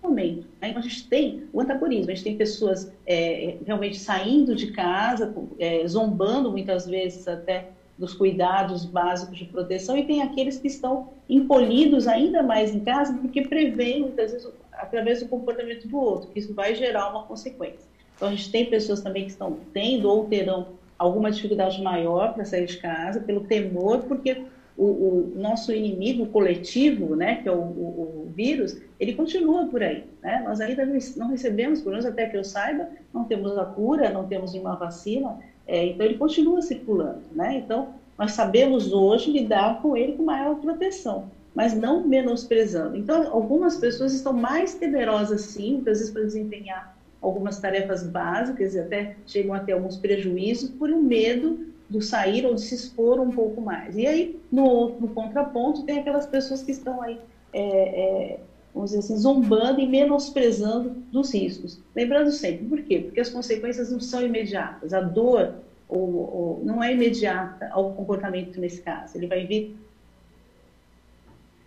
[0.02, 0.46] momento.
[0.58, 0.70] Né?
[0.70, 5.34] Então, a gente tem o antagonismo, a gente tem pessoas é, realmente saindo de casa,
[5.58, 7.68] é, zombando muitas vezes até
[8.00, 13.12] dos cuidados básicos de proteção e tem aqueles que estão encolhidos ainda mais em casa
[13.12, 17.86] porque prevêem muitas vezes através do comportamento do outro, que isso vai gerar uma consequência.
[18.16, 22.44] Então a gente tem pessoas também que estão tendo ou terão alguma dificuldade maior para
[22.46, 24.44] sair de casa, pelo temor, porque
[24.78, 29.82] o, o, nosso inimigo coletivo, né, que é o, o, o, vírus, ele continua por
[29.82, 30.04] aí.
[30.22, 30.42] Né?
[30.42, 30.86] Nós ainda
[31.16, 34.76] não recebemos, pelo menos até que eu saiba, não temos a cura, não temos nenhuma
[34.76, 35.38] vacina,
[35.70, 37.20] é, então ele continua circulando.
[37.32, 37.58] Né?
[37.64, 42.96] Então, nós sabemos hoje lidar com ele com maior proteção, mas não menosprezando.
[42.96, 48.80] Então, algumas pessoas estão mais temerosas, sim, muitas vezes para desempenhar algumas tarefas básicas e
[48.80, 53.20] até chegam a ter alguns prejuízos por um medo do sair ou de se expor
[53.20, 53.96] um pouco mais.
[53.96, 57.18] E aí, no, no contraponto, tem aquelas pessoas que estão aí,
[57.52, 58.40] é, é,
[58.74, 61.78] vamos dizer assim, zombando e menosprezando dos riscos.
[61.94, 63.00] Lembrando sempre, por quê?
[63.00, 64.94] Porque as consequências não são imediatas.
[64.94, 65.54] A dor
[65.88, 69.16] ou, ou, não é imediata ao comportamento nesse caso.
[69.18, 69.76] Ele vai vir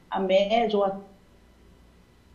[0.09, 1.01] a médio ou a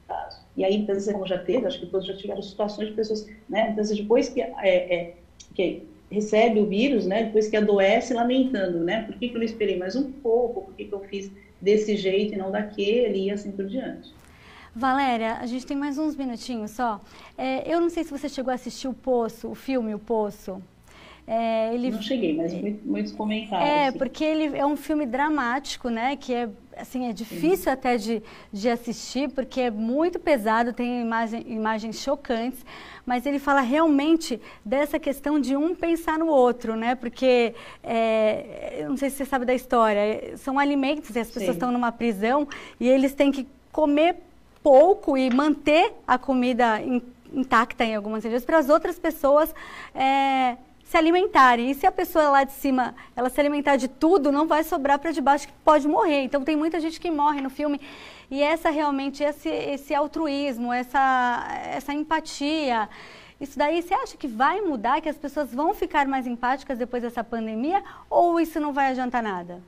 [0.06, 0.40] prazo.
[0.56, 3.70] E aí, vezes, como já teve, acho que todos já tiveram situações de pessoas, né?
[3.70, 5.14] Então, depois que, é, é,
[5.54, 7.24] que recebe o vírus, né?
[7.24, 9.02] Depois que adoece, lamentando, né?
[9.02, 10.62] Por que, que eu não esperei mais um pouco?
[10.62, 13.26] Por que, que eu fiz desse jeito e não daquele?
[13.26, 14.12] E assim por diante.
[14.74, 17.00] Valéria, a gente tem mais uns minutinhos só.
[17.36, 20.62] É, eu não sei se você chegou a assistir o Poço, o filme O Poço.
[21.26, 21.90] É, ele...
[21.90, 23.68] Não cheguei, mas muitos comentários.
[23.68, 23.98] É, assim.
[23.98, 26.16] porque ele é um filme dramático, né?
[26.16, 31.44] Que é assim é difícil até de, de assistir porque é muito pesado, tem imagem,
[31.46, 32.64] imagens chocantes,
[33.04, 36.94] mas ele fala realmente dessa questão de um pensar no outro, né?
[36.94, 41.50] Porque é, não sei se você sabe da história, são alimentos, as pessoas Sim.
[41.50, 42.48] estão numa prisão
[42.80, 44.16] e eles têm que comer
[44.68, 46.78] pouco e manter a comida
[47.32, 49.54] intacta em algumas vezes para as outras pessoas
[49.94, 51.70] é, se alimentarem.
[51.70, 54.98] E se a pessoa lá de cima, ela se alimentar de tudo, não vai sobrar
[54.98, 56.20] para de baixo que pode morrer.
[56.22, 57.80] Então tem muita gente que morre no filme.
[58.30, 62.90] E essa realmente, esse, esse altruísmo, essa, essa empatia,
[63.40, 67.02] isso daí você acha que vai mudar, que as pessoas vão ficar mais empáticas depois
[67.02, 67.82] dessa pandemia?
[68.10, 69.62] Ou isso não vai adiantar nada?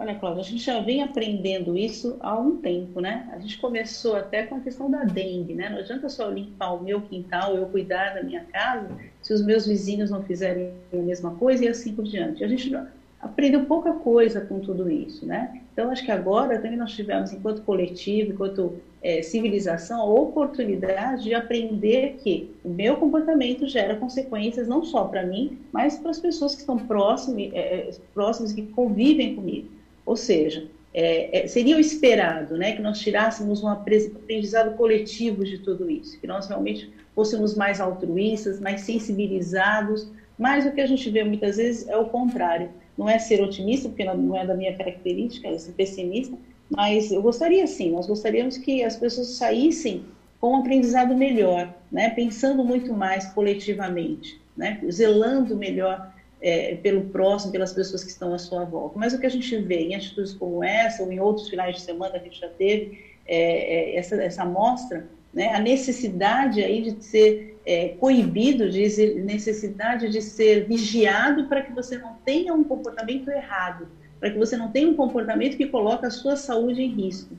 [0.00, 3.28] Olha, Cláudia, a gente já vem aprendendo isso há um tempo, né?
[3.32, 5.68] A gente começou até com a questão da dengue, né?
[5.68, 9.66] Não adianta só limpar o meu quintal, eu cuidar da minha casa, se os meus
[9.66, 12.44] vizinhos não fizerem a mesma coisa e assim por diante.
[12.44, 12.72] A gente
[13.20, 15.62] aprendeu pouca coisa com tudo isso, né?
[15.72, 21.34] Então, acho que agora também nós tivemos, enquanto coletivo, enquanto é, civilização, a oportunidade de
[21.34, 26.54] aprender que o meu comportamento gera consequências não só para mim, mas para as pessoas
[26.54, 29.77] que estão próximas, é, próximas que convivem comigo.
[30.08, 35.58] Ou seja, é, é, seria o esperado né, que nós tirássemos um aprendizado coletivo de
[35.58, 41.10] tudo isso, que nós realmente fôssemos mais altruístas, mais sensibilizados, mas o que a gente
[41.10, 42.70] vê muitas vezes é o contrário.
[42.96, 46.34] Não é ser otimista, porque não é da minha característica, é ser pessimista,
[46.70, 50.04] mas eu gostaria sim, nós gostaríamos que as pessoas saíssem
[50.40, 57.52] com um aprendizado melhor, né, pensando muito mais coletivamente, né, zelando melhor é, pelo próximo,
[57.52, 58.98] pelas pessoas que estão à sua volta.
[58.98, 61.82] Mas o que a gente vê em atitudes como essa, ou em outros finais de
[61.82, 66.82] semana que a gente já teve, é, é, essa, essa amostra, né, a necessidade aí
[66.82, 68.80] de ser é, coibido, de
[69.20, 74.56] necessidade de ser vigiado para que você não tenha um comportamento errado, para que você
[74.56, 77.36] não tenha um comportamento que coloca a sua saúde em risco.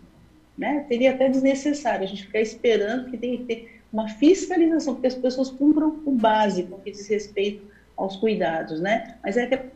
[0.57, 0.85] Né?
[0.87, 5.15] Seria até desnecessário a gente ficar esperando que tem que ter uma fiscalização, porque as
[5.15, 7.63] pessoas cumpram o básico que diz respeito
[7.99, 9.15] aos cuidados, né?
[9.23, 9.69] Mas é aquela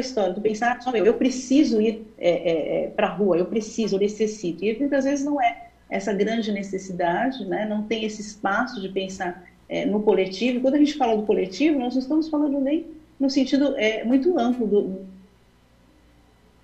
[0.00, 3.46] história, tu pensar só eu, eu preciso ir é, é, é para a rua, eu
[3.46, 4.64] preciso, eu necessito.
[4.64, 7.66] E muitas vezes não é essa grande necessidade, né?
[7.66, 10.60] Não tem esse espaço de pensar é, no coletivo.
[10.60, 12.86] Quando a gente fala do coletivo, nós não estamos falando nem
[13.20, 15.00] no sentido é, muito amplo do,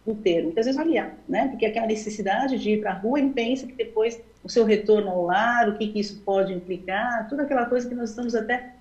[0.07, 0.45] do termo.
[0.45, 1.49] Muitas vezes aliar, né?
[1.49, 5.11] Porque aquela necessidade de ir para a rua, ele pensa que depois o seu retorno
[5.11, 8.75] ao lar, o que, que isso pode implicar, toda aquela coisa que nós estamos até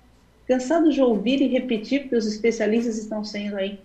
[0.46, 3.78] cansados de ouvir e repetir, porque os especialistas estão sendo aí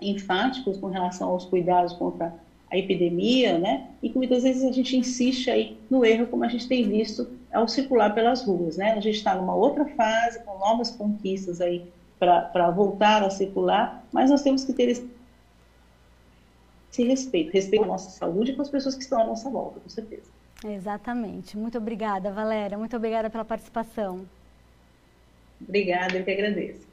[0.00, 2.34] enfáticos com relação aos cuidados contra
[2.70, 3.88] a epidemia, né?
[4.02, 7.28] E que muitas vezes a gente insiste aí no erro, como a gente tem visto
[7.52, 8.92] ao circular pelas ruas, né?
[8.92, 11.84] A gente está numa outra fase, com novas conquistas aí
[12.18, 15.10] para voltar a circular, mas nós temos que ter esse,
[16.90, 19.80] esse respeito, respeito à nossa saúde e com as pessoas que estão à nossa volta,
[19.80, 20.30] com certeza.
[20.64, 21.58] Exatamente.
[21.58, 22.78] Muito obrigada, Valéria.
[22.78, 24.24] Muito obrigada pela participação.
[25.66, 26.92] Obrigada, eu que agradeço.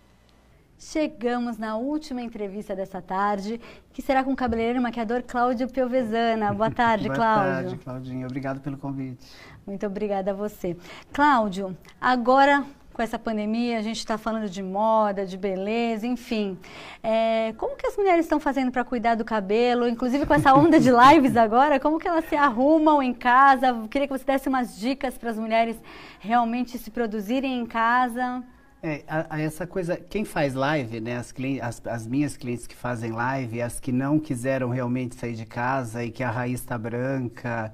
[0.78, 3.60] Chegamos na última entrevista dessa tarde,
[3.92, 6.54] que será com o cabeleireiro e maquiador Cláudio Piovezana.
[6.54, 7.44] Boa tarde, Boa Cláudio.
[7.44, 8.26] Boa tarde, Claudinha.
[8.26, 9.28] Obrigado pelo convite.
[9.68, 10.78] Muito obrigada a você.
[11.12, 12.66] Cláudio, agora
[13.00, 16.58] com essa pandemia, a gente está falando de moda, de beleza, enfim.
[17.02, 19.88] É, como que as mulheres estão fazendo para cuidar do cabelo?
[19.88, 23.88] Inclusive com essa onda de lives agora, como que elas se arrumam em casa?
[23.90, 25.78] Queria que você desse umas dicas para as mulheres
[26.20, 28.44] realmente se produzirem em casa.
[28.82, 32.76] É, a, a essa coisa, quem faz live, né, as, as, as, minhas clientes que
[32.76, 36.78] fazem live, as que não quiseram realmente sair de casa e que a raiz está
[36.78, 37.74] branca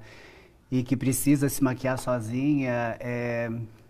[0.68, 3.48] e que precisa se maquiar sozinha, é,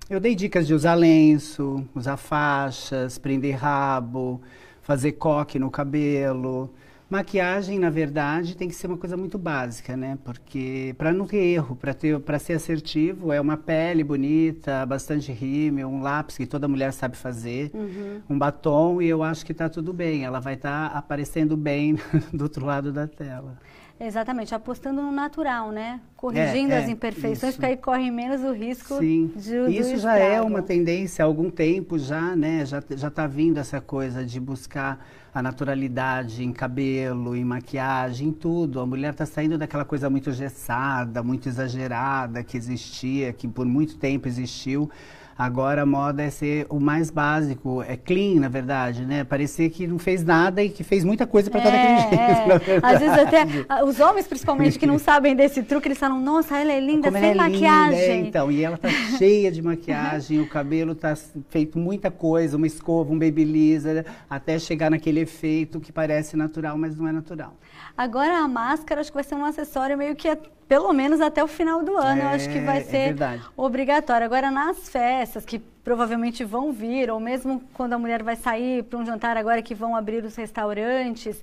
[0.09, 4.41] eu dei dicas de usar lenço, usar faixas, prender rabo,
[4.81, 6.73] fazer coque no cabelo.
[7.09, 10.19] Maquiagem, na verdade, tem que ser uma coisa muito básica, né?
[10.25, 15.31] Porque para não ter erro, para ter, para ser assertivo, é uma pele bonita, bastante
[15.31, 18.23] rímel, um lápis que toda mulher sabe fazer, uhum.
[18.29, 20.25] um batom e eu acho que está tudo bem.
[20.25, 21.97] Ela vai estar tá aparecendo bem
[22.35, 23.57] do outro lado da tela.
[23.99, 26.01] Exatamente, apostando no natural, né?
[26.17, 27.53] Corrigindo é, é, as imperfeições, isso.
[27.53, 29.33] porque aí corre menos o risco Sim.
[29.35, 32.65] de Isso já é uma tendência há algum tempo já, né?
[32.67, 38.33] Já já está vindo essa coisa de buscar a naturalidade em cabelo, em maquiagem, em
[38.33, 38.81] tudo.
[38.81, 43.97] A mulher está saindo daquela coisa muito gessada, muito exagerada que existia, que por muito
[43.97, 44.91] tempo existiu
[45.39, 49.23] Agora a moda é ser o mais básico, é clean, na verdade, né?
[49.23, 52.71] Parecer que não fez nada e que fez muita coisa para é, estar daquele jeito.
[52.71, 52.81] É.
[52.83, 56.73] Às vezes até os homens, principalmente, que não sabem desse truque, eles falam, nossa, ela
[56.73, 58.01] é linda Como sem é maquiagem.
[58.01, 61.15] Linda, é, então, e ela tá cheia de maquiagem, o cabelo tá
[61.51, 63.85] feito muita coisa, uma escova, um babyliss,
[64.31, 67.55] até chegar naquele efeito que parece natural, mas não é natural.
[67.97, 70.29] Agora a máscara acho que vai ser um acessório meio que
[70.69, 73.41] pelo menos até o final do ano, é, eu acho que vai é, ser é
[73.57, 74.25] obrigatório.
[74.25, 78.99] Agora, nas festas que provavelmente vão vir, ou mesmo quando a mulher vai sair para
[78.99, 81.43] um jantar agora que vão abrir os restaurantes,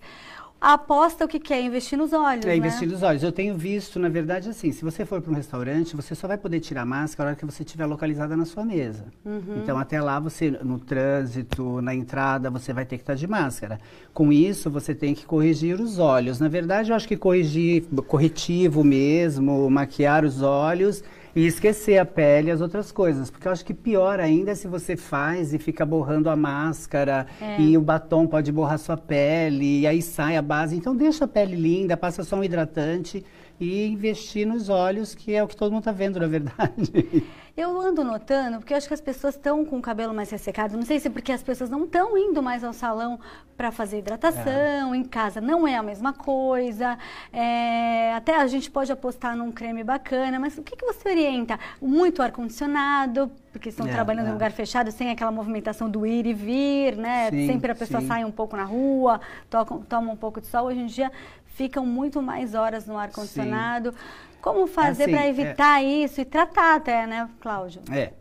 [0.64, 1.62] a aposta o que, que é?
[1.62, 2.46] Investir nos olhos.
[2.46, 2.56] É, né?
[2.56, 3.22] investir nos olhos.
[3.22, 6.38] Eu tenho visto, na verdade, assim, se você for para um restaurante, você só vai
[6.38, 9.04] poder tirar a máscara na hora que você estiver localizada na sua mesa.
[9.26, 9.58] Uhum.
[9.62, 13.78] Então, até lá, você, no trânsito, na entrada, você vai ter que estar de máscara.
[14.14, 16.40] Com isso, você tem que corrigir os olhos.
[16.40, 21.04] Na verdade, eu acho que corrigir, corretivo mesmo, maquiar os olhos
[21.36, 23.30] e esquecer a pele e as outras coisas.
[23.30, 27.26] Porque eu acho que pior ainda é se você faz e fica borrando a máscara
[27.42, 27.60] é.
[27.60, 30.76] e o batom pode borrar sua pele e aí sai a base.
[30.76, 33.26] Então deixa a pele linda, passa só um hidratante
[33.60, 37.24] e investir nos olhos, que é o que todo mundo está vendo, na verdade.
[37.56, 40.76] Eu ando notando, porque eu acho que as pessoas estão com o cabelo mais ressecado.
[40.76, 43.20] Não sei se é porque as pessoas não estão indo mais ao salão
[43.56, 44.98] para fazer hidratação, é.
[44.98, 46.98] em casa não é a mesma coisa.
[47.32, 51.60] É, até a gente pode apostar num creme bacana, mas o que, que você orienta?
[51.80, 54.34] Muito ar-condicionado, porque estão é, trabalhando em é.
[54.34, 57.30] lugar fechado, sem aquela movimentação do ir e vir, né?
[57.30, 58.08] Sim, Sempre a pessoa sim.
[58.08, 60.66] sai um pouco na rua, toca, toma um pouco de sol.
[60.66, 61.12] Hoje em dia
[61.56, 63.94] ficam muito mais horas no ar-condicionado.
[64.42, 66.04] Como fazer assim, para evitar é...
[66.04, 67.82] isso e tratar até, né, Cláudio?
[67.90, 68.12] É.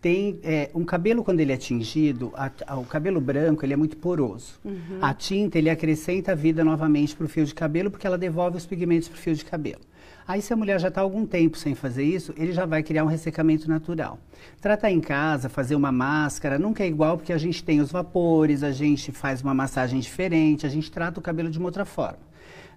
[0.00, 3.76] Tem é, um cabelo quando ele é tingido, a, a, o cabelo branco ele é
[3.76, 4.60] muito poroso.
[4.64, 4.98] Uhum.
[5.02, 8.64] A tinta ele acrescenta vida novamente para o fio de cabelo porque ela devolve os
[8.64, 9.80] pigmentos para o fio de cabelo.
[10.28, 13.04] Aí se a mulher já está algum tempo sem fazer isso, ele já vai criar
[13.04, 14.18] um ressecamento natural.
[14.60, 18.62] Tratar em casa, fazer uma máscara, nunca é igual porque a gente tem os vapores,
[18.62, 22.18] a gente faz uma massagem diferente, a gente trata o cabelo de uma outra forma.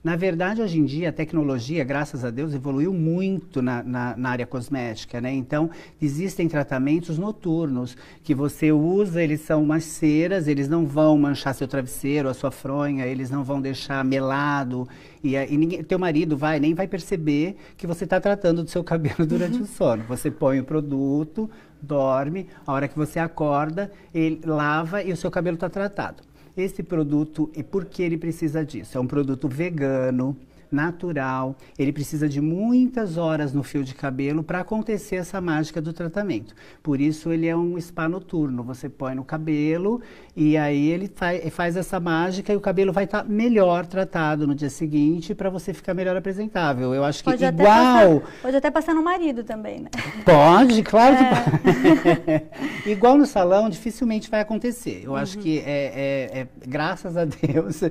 [0.01, 4.29] Na verdade, hoje em dia, a tecnologia, graças a Deus, evoluiu muito na, na, na,
[4.29, 5.33] área cosmética, né?
[5.33, 5.69] Então,
[6.01, 11.67] existem tratamentos noturnos que você usa, eles são umas ceras, eles não vão manchar seu
[11.67, 14.87] travesseiro, a sua fronha, eles não vão deixar melado.
[15.21, 18.83] E, e ninguém, teu marido vai, nem vai perceber que você está tratando do seu
[18.83, 19.63] cabelo durante uhum.
[19.63, 20.03] o sono.
[20.07, 21.49] Você põe o produto,
[21.81, 26.28] dorme, a hora que você acorda, ele lava e o seu cabelo está tratado.
[26.60, 28.97] Esse produto, e por que ele precisa disso?
[28.97, 30.36] É um produto vegano,
[30.72, 35.93] natural, ele precisa de muitas horas no fio de cabelo para acontecer essa mágica do
[35.93, 36.53] tratamento.
[36.84, 38.63] Por isso ele é um spa noturno.
[38.63, 40.01] Você põe no cabelo
[40.36, 41.11] e aí ele
[41.51, 45.49] faz, essa mágica e o cabelo vai estar tá melhor tratado no dia seguinte para
[45.49, 46.93] você ficar melhor apresentável.
[46.93, 47.67] Eu acho que pode igual.
[47.67, 49.89] Até passar, pode até passar no marido também, né?
[50.24, 52.39] Pode, claro que é.
[52.39, 52.89] pode.
[52.89, 55.01] igual no salão, dificilmente vai acontecer.
[55.03, 55.17] Eu uhum.
[55.17, 57.82] acho que é, é, é, graças a Deus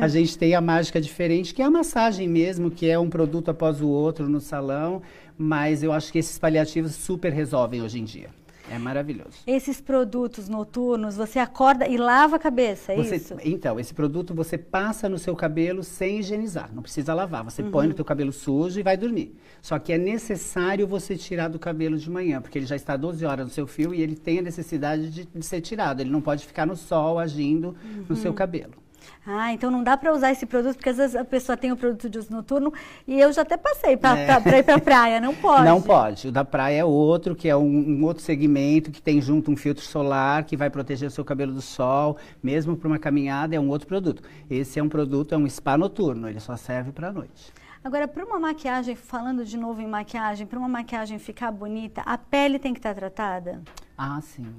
[0.00, 3.50] a gente tem a mágica diferente, que é a massagem mesmo, que é um produto
[3.50, 5.02] após o outro no salão,
[5.36, 8.28] mas eu acho que esses paliativos super resolvem hoje em dia.
[8.70, 9.38] É maravilhoso.
[9.46, 13.36] Esses produtos noturnos, você acorda e lava a cabeça, é você, isso?
[13.44, 17.44] Então, esse produto você passa no seu cabelo sem higienizar, não precisa lavar.
[17.44, 17.70] Você uhum.
[17.70, 19.36] põe no seu cabelo sujo e vai dormir.
[19.62, 23.24] Só que é necessário você tirar do cabelo de manhã, porque ele já está 12
[23.24, 26.00] horas no seu fio e ele tem a necessidade de, de ser tirado.
[26.00, 28.04] Ele não pode ficar no sol agindo uhum.
[28.08, 28.74] no seu cabelo.
[29.26, 31.76] Ah, então não dá para usar esse produto, porque às vezes a pessoa tem o
[31.76, 32.72] produto de uso noturno
[33.06, 34.58] e eu já até passei para é.
[34.58, 35.64] ir para a praia, não pode.
[35.64, 36.28] Não pode.
[36.28, 39.56] O da praia é outro, que é um, um, outro segmento que tem junto um
[39.56, 43.60] filtro solar que vai proteger o seu cabelo do sol, mesmo para uma caminhada, é
[43.60, 44.22] um outro produto.
[44.48, 47.52] Esse é um produto, é um spa noturno, ele só serve para a noite.
[47.86, 52.18] Agora, para uma maquiagem, falando de novo em maquiagem, para uma maquiagem ficar bonita, a
[52.18, 53.62] pele tem que estar tá tratada?
[53.96, 54.52] Ah, sim.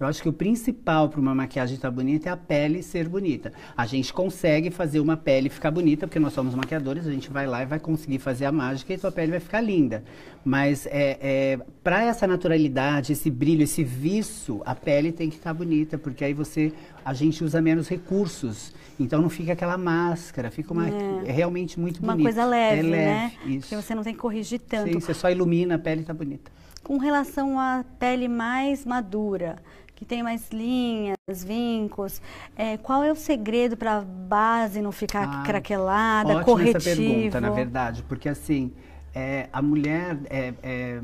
[0.00, 3.52] Eu acho que o principal para uma maquiagem estar bonita é a pele ser bonita.
[3.76, 7.48] A gente consegue fazer uma pele ficar bonita, porque nós somos maquiadores, a gente vai
[7.48, 10.04] lá e vai conseguir fazer a mágica e sua pele vai ficar linda.
[10.44, 15.52] Mas é, é para essa naturalidade, esse brilho, esse viço, a pele tem que estar
[15.52, 16.72] bonita, porque aí você,
[17.04, 18.72] a gente usa menos recursos.
[19.00, 21.22] Então não fica aquela máscara, fica uma, é.
[21.26, 22.26] é realmente muito uma bonito.
[22.26, 23.32] Uma coisa leve, é leve, né?
[23.46, 23.60] Isso.
[23.68, 24.92] Porque você não tem que corrigir tanto.
[24.92, 26.52] Sim, você só ilumina, a pele está bonita.
[26.84, 29.58] Com relação à pele mais madura,
[29.98, 32.22] que tem mais linhas, vincos.
[32.56, 36.76] É, qual é o segredo para a base não ficar ah, craquelada, ótima corretivo?
[36.76, 38.72] essa pergunta, na verdade, porque assim,
[39.12, 41.00] é, a mulher, é, é,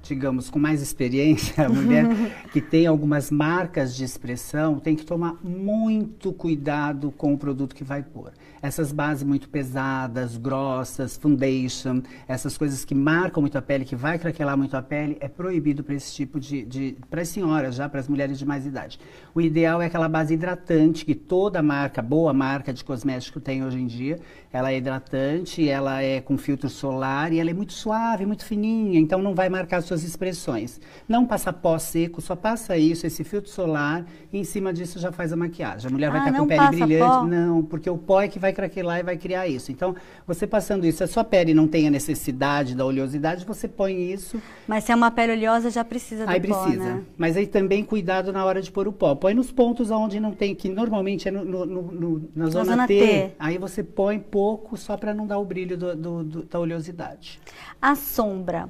[0.00, 2.06] digamos, com mais experiência, a mulher
[2.52, 7.82] que tem algumas marcas de expressão, tem que tomar muito cuidado com o produto que
[7.82, 8.30] vai pôr
[8.60, 14.18] essas bases muito pesadas, grossas, foundation, essas coisas que marcam muito a pele, que vai
[14.18, 17.88] craquelar muito a pele, é proibido para esse tipo de, de para as senhoras já,
[17.88, 18.98] para as mulheres de mais idade.
[19.34, 23.78] O ideal é aquela base hidratante que toda marca, boa marca de cosmético tem hoje
[23.78, 24.18] em dia.
[24.52, 28.98] Ela é hidratante, ela é com filtro solar e ela é muito suave, muito fininha,
[28.98, 30.80] então não vai marcar suas expressões.
[31.06, 35.12] Não passa pó seco, só passa isso, esse filtro solar, e em cima disso já
[35.12, 35.88] faz a maquiagem.
[35.88, 36.98] A mulher vai ah, estar tá com pele brilhante.
[36.98, 37.24] Pó.
[37.24, 39.70] Não, porque o pó é que vai craquelar e vai criar isso.
[39.72, 39.94] Então,
[40.26, 44.12] você passando isso, se a sua pele não tem a necessidade da oleosidade, você põe
[44.12, 44.40] isso.
[44.66, 46.84] Mas se é uma pele oleosa, já precisa do aí pó, precisa.
[46.84, 47.02] né?
[47.16, 49.14] Mas aí também cuidado na hora de pôr o pó.
[49.14, 52.70] Põe nos pontos onde não tem, que normalmente é no, no, no, na, zona, na
[52.70, 52.98] zona T.
[52.98, 53.32] T.
[53.38, 57.40] Aí você põe pouco só para não dar o brilho do, do, do, da oleosidade.
[57.80, 58.68] A sombra.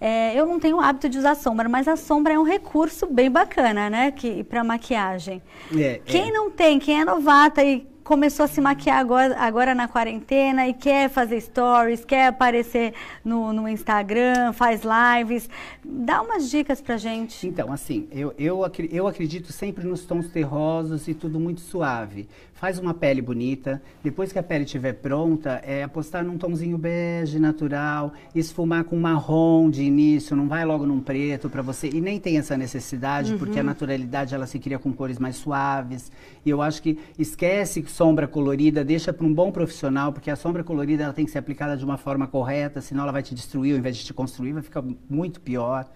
[0.00, 3.06] É, eu não tenho o hábito de usar sombra, mas a sombra é um recurso
[3.06, 4.10] bem bacana, né?
[4.10, 5.42] Que para maquiagem.
[5.74, 6.32] É, quem é.
[6.32, 10.72] não tem, quem é novata e começou a se maquiar agora, agora na quarentena e
[10.72, 12.94] quer fazer stories, quer aparecer
[13.24, 15.50] no, no Instagram, faz lives.
[15.84, 17.48] Dá umas dicas pra gente.
[17.48, 22.78] Então, assim, eu, eu, eu acredito sempre nos tons terrosos e tudo muito suave faz
[22.78, 23.80] uma pele bonita.
[24.02, 29.70] Depois que a pele estiver pronta, é apostar num tomzinho bege natural, esfumar com marrom
[29.70, 31.88] de início, não vai logo num preto para você.
[31.88, 33.38] E nem tem essa necessidade, uhum.
[33.38, 36.10] porque a naturalidade ela se cria com cores mais suaves.
[36.44, 40.64] E eu acho que esquece sombra colorida, deixa para um bom profissional, porque a sombra
[40.64, 43.72] colorida ela tem que ser aplicada de uma forma correta, senão ela vai te destruir
[43.72, 45.86] ao invés de te construir, vai ficar muito pior.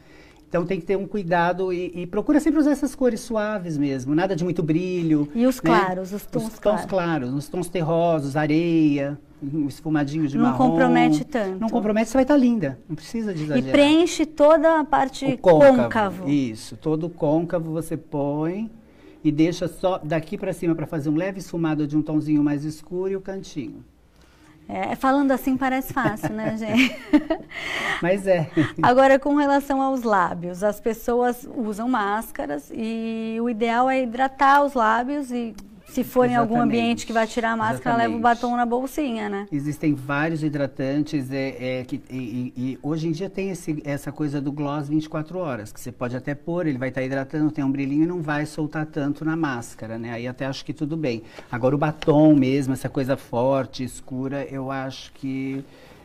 [0.51, 4.17] Então tem que ter um cuidado e, e, procura sempre usar essas cores suaves mesmo,
[4.17, 5.29] nada de muito brilho.
[5.33, 5.71] E os né?
[5.71, 7.33] claros, os tons, os tons claros.
[7.33, 10.65] os tons terrosos, areia, um esfumadinho de não marrom.
[10.65, 11.61] Não compromete tanto.
[11.61, 12.81] Não compromete, você vai estar linda.
[12.89, 13.69] Não precisa de exagerar.
[13.69, 15.83] E preenche toda a parte o côncavo.
[15.83, 16.29] côncavo.
[16.29, 18.69] Isso, todo o côncavo você põe
[19.23, 22.65] e deixa só daqui para cima para fazer um leve esfumado de um tonzinho mais
[22.65, 23.85] escuro e o cantinho.
[24.69, 26.97] É, falando assim parece fácil, né, gente?
[28.01, 28.49] Mas é.
[28.81, 34.75] Agora, com relação aos lábios, as pessoas usam máscaras e o ideal é hidratar os
[34.75, 35.55] lábios e
[35.91, 36.33] se for Exatamente.
[36.33, 38.07] em algum ambiente que vai tirar a máscara, Exatamente.
[38.07, 39.47] leva o batom na bolsinha, né?
[39.51, 44.41] Existem vários hidratantes é, é que, e, e, hoje em dia tem esse, essa coisa
[44.41, 47.65] do gloss 24 horas, que você pode até pôr, ele vai estar tá hidratando, tem
[47.65, 50.13] um brilhinho e não vai soltar tanto na máscara, né?
[50.13, 51.23] Aí até acho que tudo bem.
[51.51, 55.65] Agora o batom mesmo, essa coisa forte, escura, eu acho que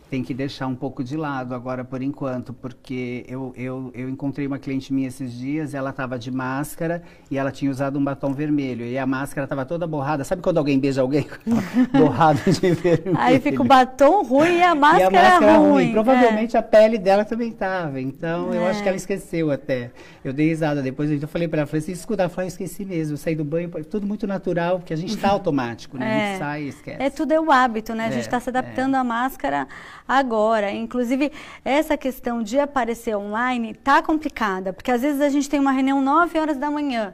[0.10, 4.45] tem que deixar um pouco de lado agora por enquanto, porque eu, eu, eu encontrei
[4.45, 8.34] uma cliente minha esses dias, ela estava de máscara e ela tinha usado um batom
[8.34, 10.24] vermelho e a máscara estava toda borrada.
[10.24, 11.28] Sabe quando alguém beija alguém
[11.91, 13.18] borrado de vermelho?
[13.18, 15.70] Aí fica o batom ruim e a máscara, e a máscara ruim.
[15.70, 15.91] ruim.
[15.91, 16.60] Provavelmente é.
[16.60, 17.99] a pele dela também estava.
[17.99, 18.58] Então é.
[18.58, 18.97] eu acho que ela é.
[18.97, 19.91] esqueceu até.
[20.24, 23.18] Eu dei risada depois, eu falei para ela, falei assim, escuta, eu esqueci mesmo, eu
[23.18, 26.06] saí do banho, tudo muito natural, porque a gente está automático, né?
[26.06, 26.14] É.
[26.16, 27.03] A gente sai e esquece.
[27.03, 28.08] É tudo é o hábito, né?
[28.08, 28.99] A gente está é, se adaptando é.
[28.99, 29.68] à máscara
[30.08, 30.72] agora.
[30.72, 31.32] Inclusive,
[31.64, 36.01] essa questão de aparecer online tá complicada, porque às vezes a gente tem uma reunião
[36.01, 37.14] 9 horas da manhã.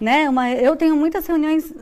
[0.00, 0.28] Né?
[0.28, 1.72] Uma, eu tenho muitas reuniões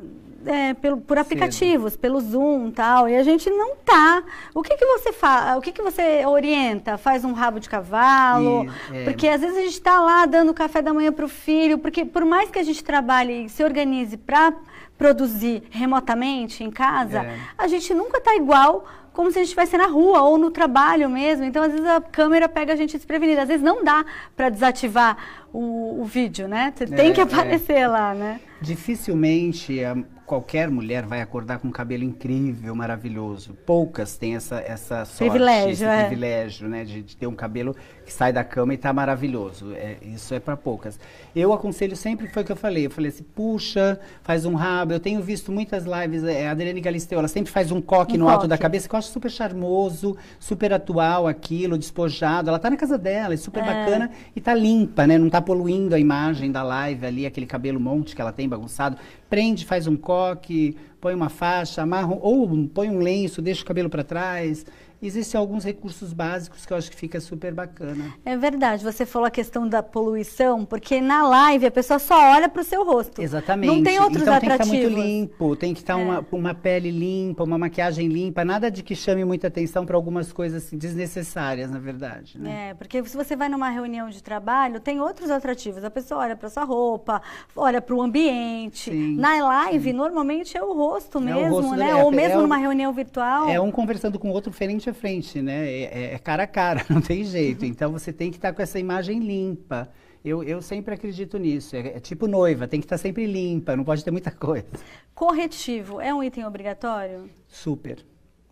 [0.46, 2.00] é, pelo, por aplicativos, Cedo.
[2.00, 4.22] pelo Zoom tal, e a gente não tá.
[4.54, 5.56] O que que você faz?
[5.56, 6.96] O que que você orienta?
[6.98, 8.66] Faz um rabo de cavalo?
[8.92, 9.04] E, é...
[9.04, 12.04] Porque às vezes a gente está lá dando café da manhã para o filho, porque
[12.04, 14.52] por mais que a gente trabalhe e se organize para
[14.96, 17.38] produzir remotamente em casa, é.
[17.58, 21.08] a gente nunca está igual como se a gente estivesse na rua ou no trabalho
[21.08, 21.44] mesmo.
[21.44, 23.42] Então, às vezes, a câmera pega a gente desprevenida.
[23.42, 24.04] Às vezes, não dá
[24.36, 25.16] para desativar
[25.54, 26.72] o, o, vídeo, né?
[26.74, 27.22] Você é, tem que é.
[27.22, 27.88] aparecer é.
[27.88, 28.40] lá, né?
[28.60, 29.80] Dificilmente
[30.26, 33.54] qualquer mulher vai acordar com um cabelo incrível, maravilhoso.
[33.66, 36.06] Poucas têm essa, essa sorte, privilégio, esse é.
[36.06, 36.84] privilégio, né?
[36.84, 39.72] De, de, ter um cabelo que sai da cama e está maravilhoso.
[39.74, 40.98] É, isso é para poucas.
[41.36, 42.86] Eu aconselho sempre, foi o que eu falei.
[42.86, 44.92] Eu falei assim, puxa, faz um rabo.
[44.92, 48.20] Eu tenho visto muitas lives, é, a Adriane Galisteu, ela sempre faz um coque um
[48.20, 48.34] no coque.
[48.34, 52.48] alto da cabeça, que eu acho super charmoso, super atual aquilo, despojado.
[52.48, 53.66] Ela está na casa dela, é super é.
[53.66, 55.18] bacana e está limpa, né?
[55.18, 58.96] Não está poluindo a imagem da live ali, aquele cabelo monte que ela tem bagunçado.
[59.28, 63.88] Prende, faz um coque, põe uma faixa, amarra, ou põe um lenço, deixa o cabelo
[63.90, 64.64] para trás
[65.02, 68.14] existem alguns recursos básicos que eu acho que fica super bacana.
[68.24, 72.48] É verdade, você falou a questão da poluição, porque na live a pessoa só olha
[72.48, 73.20] para o seu rosto.
[73.20, 73.74] Exatamente.
[73.74, 74.70] Não tem outros então, atrativos.
[74.70, 76.02] tem que estar muito limpo, tem que estar é.
[76.02, 80.32] uma, uma pele limpa, uma maquiagem limpa, nada de que chame muita atenção para algumas
[80.32, 82.38] coisas assim, desnecessárias, na verdade.
[82.38, 82.70] Né?
[82.70, 85.84] É, porque se você vai numa reunião de trabalho, tem outros atrativos.
[85.84, 87.20] A pessoa olha para sua roupa,
[87.54, 88.90] olha para o ambiente.
[88.90, 89.96] Sim, na live, sim.
[89.96, 91.94] normalmente é o rosto mesmo, é o rosto né?
[91.94, 93.48] Ou mesmo é numa reunião virtual.
[93.48, 94.52] É um conversando com o outro
[94.84, 95.66] frente a frente, né?
[95.66, 97.64] É, é, é, cara a cara, não tem jeito.
[97.64, 99.88] Então você tem que estar com essa imagem limpa.
[100.24, 101.76] Eu, eu sempre acredito nisso.
[101.76, 104.66] É, é, tipo noiva, tem que estar sempre limpa, não pode ter muita coisa.
[105.14, 107.30] Corretivo é um item obrigatório?
[107.46, 108.04] Super.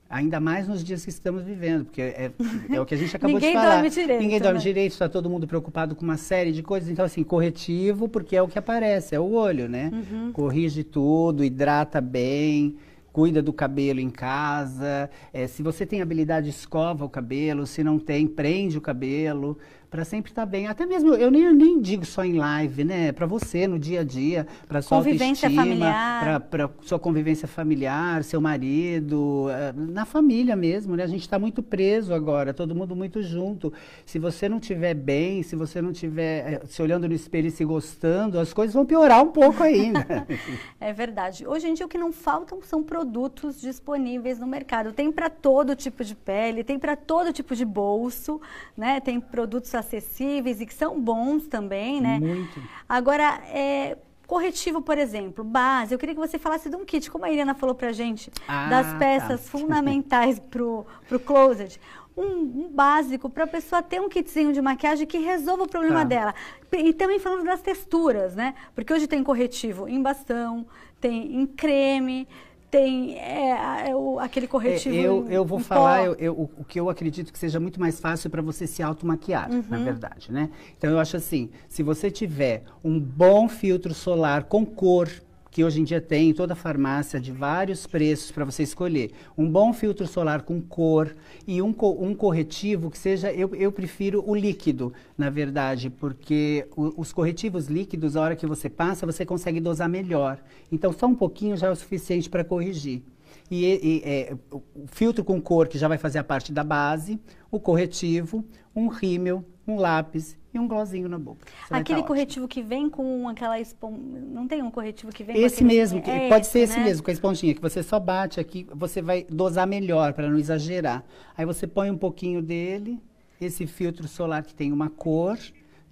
[0.09, 2.31] Ainda mais nos dias que estamos vivendo, porque é,
[2.71, 3.77] é o que a gente acabou de falar.
[3.77, 4.63] Dorme direito, Ninguém dorme né?
[4.63, 6.91] direito, está todo mundo preocupado com uma série de coisas.
[6.91, 9.91] Então, assim, corretivo, porque é o que aparece, é o olho, né?
[9.91, 10.33] Uhum.
[10.33, 12.77] Corrige tudo, hidrata bem
[13.13, 15.11] cuida do cabelo em casa.
[15.33, 17.67] É, se você tem habilidade, escova o cabelo.
[17.67, 19.59] Se não tem, prende o cabelo
[19.93, 20.67] para sempre estar tá bem.
[20.67, 23.13] Até mesmo, eu nem, nem digo só em live, né?
[23.13, 28.41] Para você no dia a dia, para sua convivência familiar, para sua convivência familiar, seu
[28.41, 31.03] marido, eh, na família mesmo, né?
[31.03, 33.71] A gente está muito preso agora, todo mundo muito junto.
[34.07, 37.51] Se você não estiver bem, se você não estiver eh, se olhando no espelho e
[37.51, 40.27] se gostando, as coisas vão piorar um pouco ainda.
[40.81, 41.47] é verdade.
[41.47, 44.91] Hoje em dia o que não faltam são produtos disponíveis no mercado.
[44.91, 48.41] Tem para todo tipo de pele, tem para todo tipo de bolso,
[48.75, 48.99] né?
[48.99, 52.19] Tem produtos acessíveis e que são bons também, né?
[52.19, 52.63] Muito.
[52.89, 57.25] Agora, é, corretivo, por exemplo, base, eu queria que você falasse de um kit, como
[57.27, 58.99] a Irina falou pra gente, ah, das tá.
[58.99, 59.59] peças tá.
[59.59, 61.79] fundamentais pro, pro closet.
[62.17, 66.01] Um, um básico para a pessoa ter um kitzinho de maquiagem que resolva o problema
[66.01, 66.05] tá.
[66.05, 66.35] dela.
[66.73, 68.55] E também falando das texturas, né?
[68.75, 70.67] Porque hoje tem corretivo em bastão,
[71.01, 72.27] tem em creme,
[72.73, 74.97] tem é, é, o, aquele corretivo.
[74.97, 78.01] É, eu, eu vou falar eu, eu, o que eu acredito que seja muito mais
[78.01, 79.63] fácil para você se automaquiar, uhum.
[79.69, 80.49] na verdade, né?
[80.79, 85.11] Então eu acho assim, se você tiver um bom filtro solar com cor,
[85.53, 89.13] que hoje em dia tem em toda a farmácia de vários preços para você escolher.
[89.37, 91.15] Um bom filtro solar com cor
[91.47, 96.99] e um, um corretivo que seja, eu, eu prefiro o líquido, na verdade, porque o,
[97.03, 100.39] os corretivos líquidos, a hora que você passa, você consegue dosar melhor.
[100.73, 103.03] Então, só um pouquinho já é o suficiente para corrigir.
[103.51, 107.21] E, e é, o filtro com cor, que já vai fazer a parte da base,
[107.51, 108.43] o corretivo,
[108.75, 111.47] um rímel, um lápis e um glossinho na boca.
[111.67, 113.99] Você Aquele corretivo que vem com aquela esponja.
[113.99, 115.81] Não tem um corretivo que vem esse com aquele...
[115.81, 116.85] mesmo, é pode esse, ser esse né?
[116.85, 120.39] mesmo, com a esponjinha, que você só bate aqui, você vai dosar melhor para não
[120.39, 121.05] exagerar.
[121.37, 123.01] Aí você põe um pouquinho dele,
[123.41, 125.39] esse filtro solar que tem uma cor,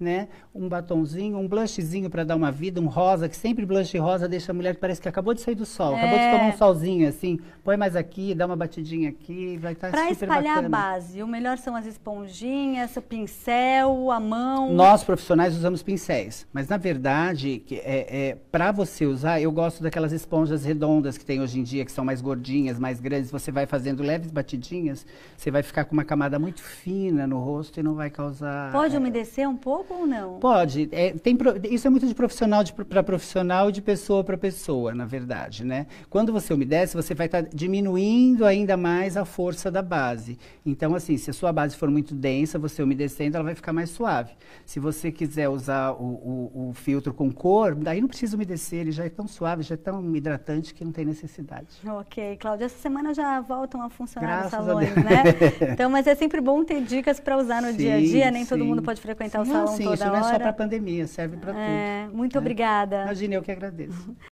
[0.00, 0.28] né?
[0.54, 4.50] Um batonzinho, um blushzinho para dar uma vida, um rosa, que sempre blush rosa deixa
[4.50, 5.98] a mulher que parece que acabou de sair do sol, é.
[5.98, 7.38] acabou de tomar um solzinho, assim.
[7.62, 10.66] Põe mais aqui, dá uma batidinha aqui, vai estar tá pra super espalhar bacana.
[10.66, 14.72] a base, o melhor são as esponjinhas, o pincel, a mão.
[14.72, 20.12] Nós profissionais usamos pincéis, mas na verdade, é, é para você usar, eu gosto daquelas
[20.12, 23.30] esponjas redondas que tem hoje em dia, que são mais gordinhas, mais grandes.
[23.30, 25.04] Você vai fazendo leves batidinhas,
[25.36, 28.72] você vai ficar com uma camada muito fina no rosto e não vai causar.
[28.72, 29.89] Pode é, umedecer um pouco?
[29.92, 30.38] Ou não?
[30.38, 30.88] Pode.
[30.92, 31.36] É, tem,
[31.70, 35.86] isso é muito de profissional para profissional e de pessoa para pessoa, na verdade, né?
[36.08, 40.38] Quando você umedece, você vai estar tá diminuindo ainda mais a força da base.
[40.64, 43.90] Então, assim, se a sua base for muito densa, você umedecendo, ela vai ficar mais
[43.90, 44.32] suave.
[44.64, 48.92] Se você quiser usar o, o, o filtro com cor, daí não precisa umedecer, ele
[48.92, 51.66] já é tão suave, já é tão hidratante que não tem necessidade.
[51.86, 55.22] Ok, Cláudia, essa semana já voltam a funcionar Graças os salões, né?
[55.72, 58.44] então, mas é sempre bom ter dicas para usar no sim, dia a dia, nem
[58.44, 58.48] sim.
[58.48, 60.20] todo mundo pode frequentar sim, o salão sim, toda isso hora.
[60.20, 62.16] não é só para pandemia, serve para é, tudo.
[62.16, 62.38] Muito né?
[62.38, 63.02] obrigada.
[63.02, 64.16] Imagina, eu que agradeço.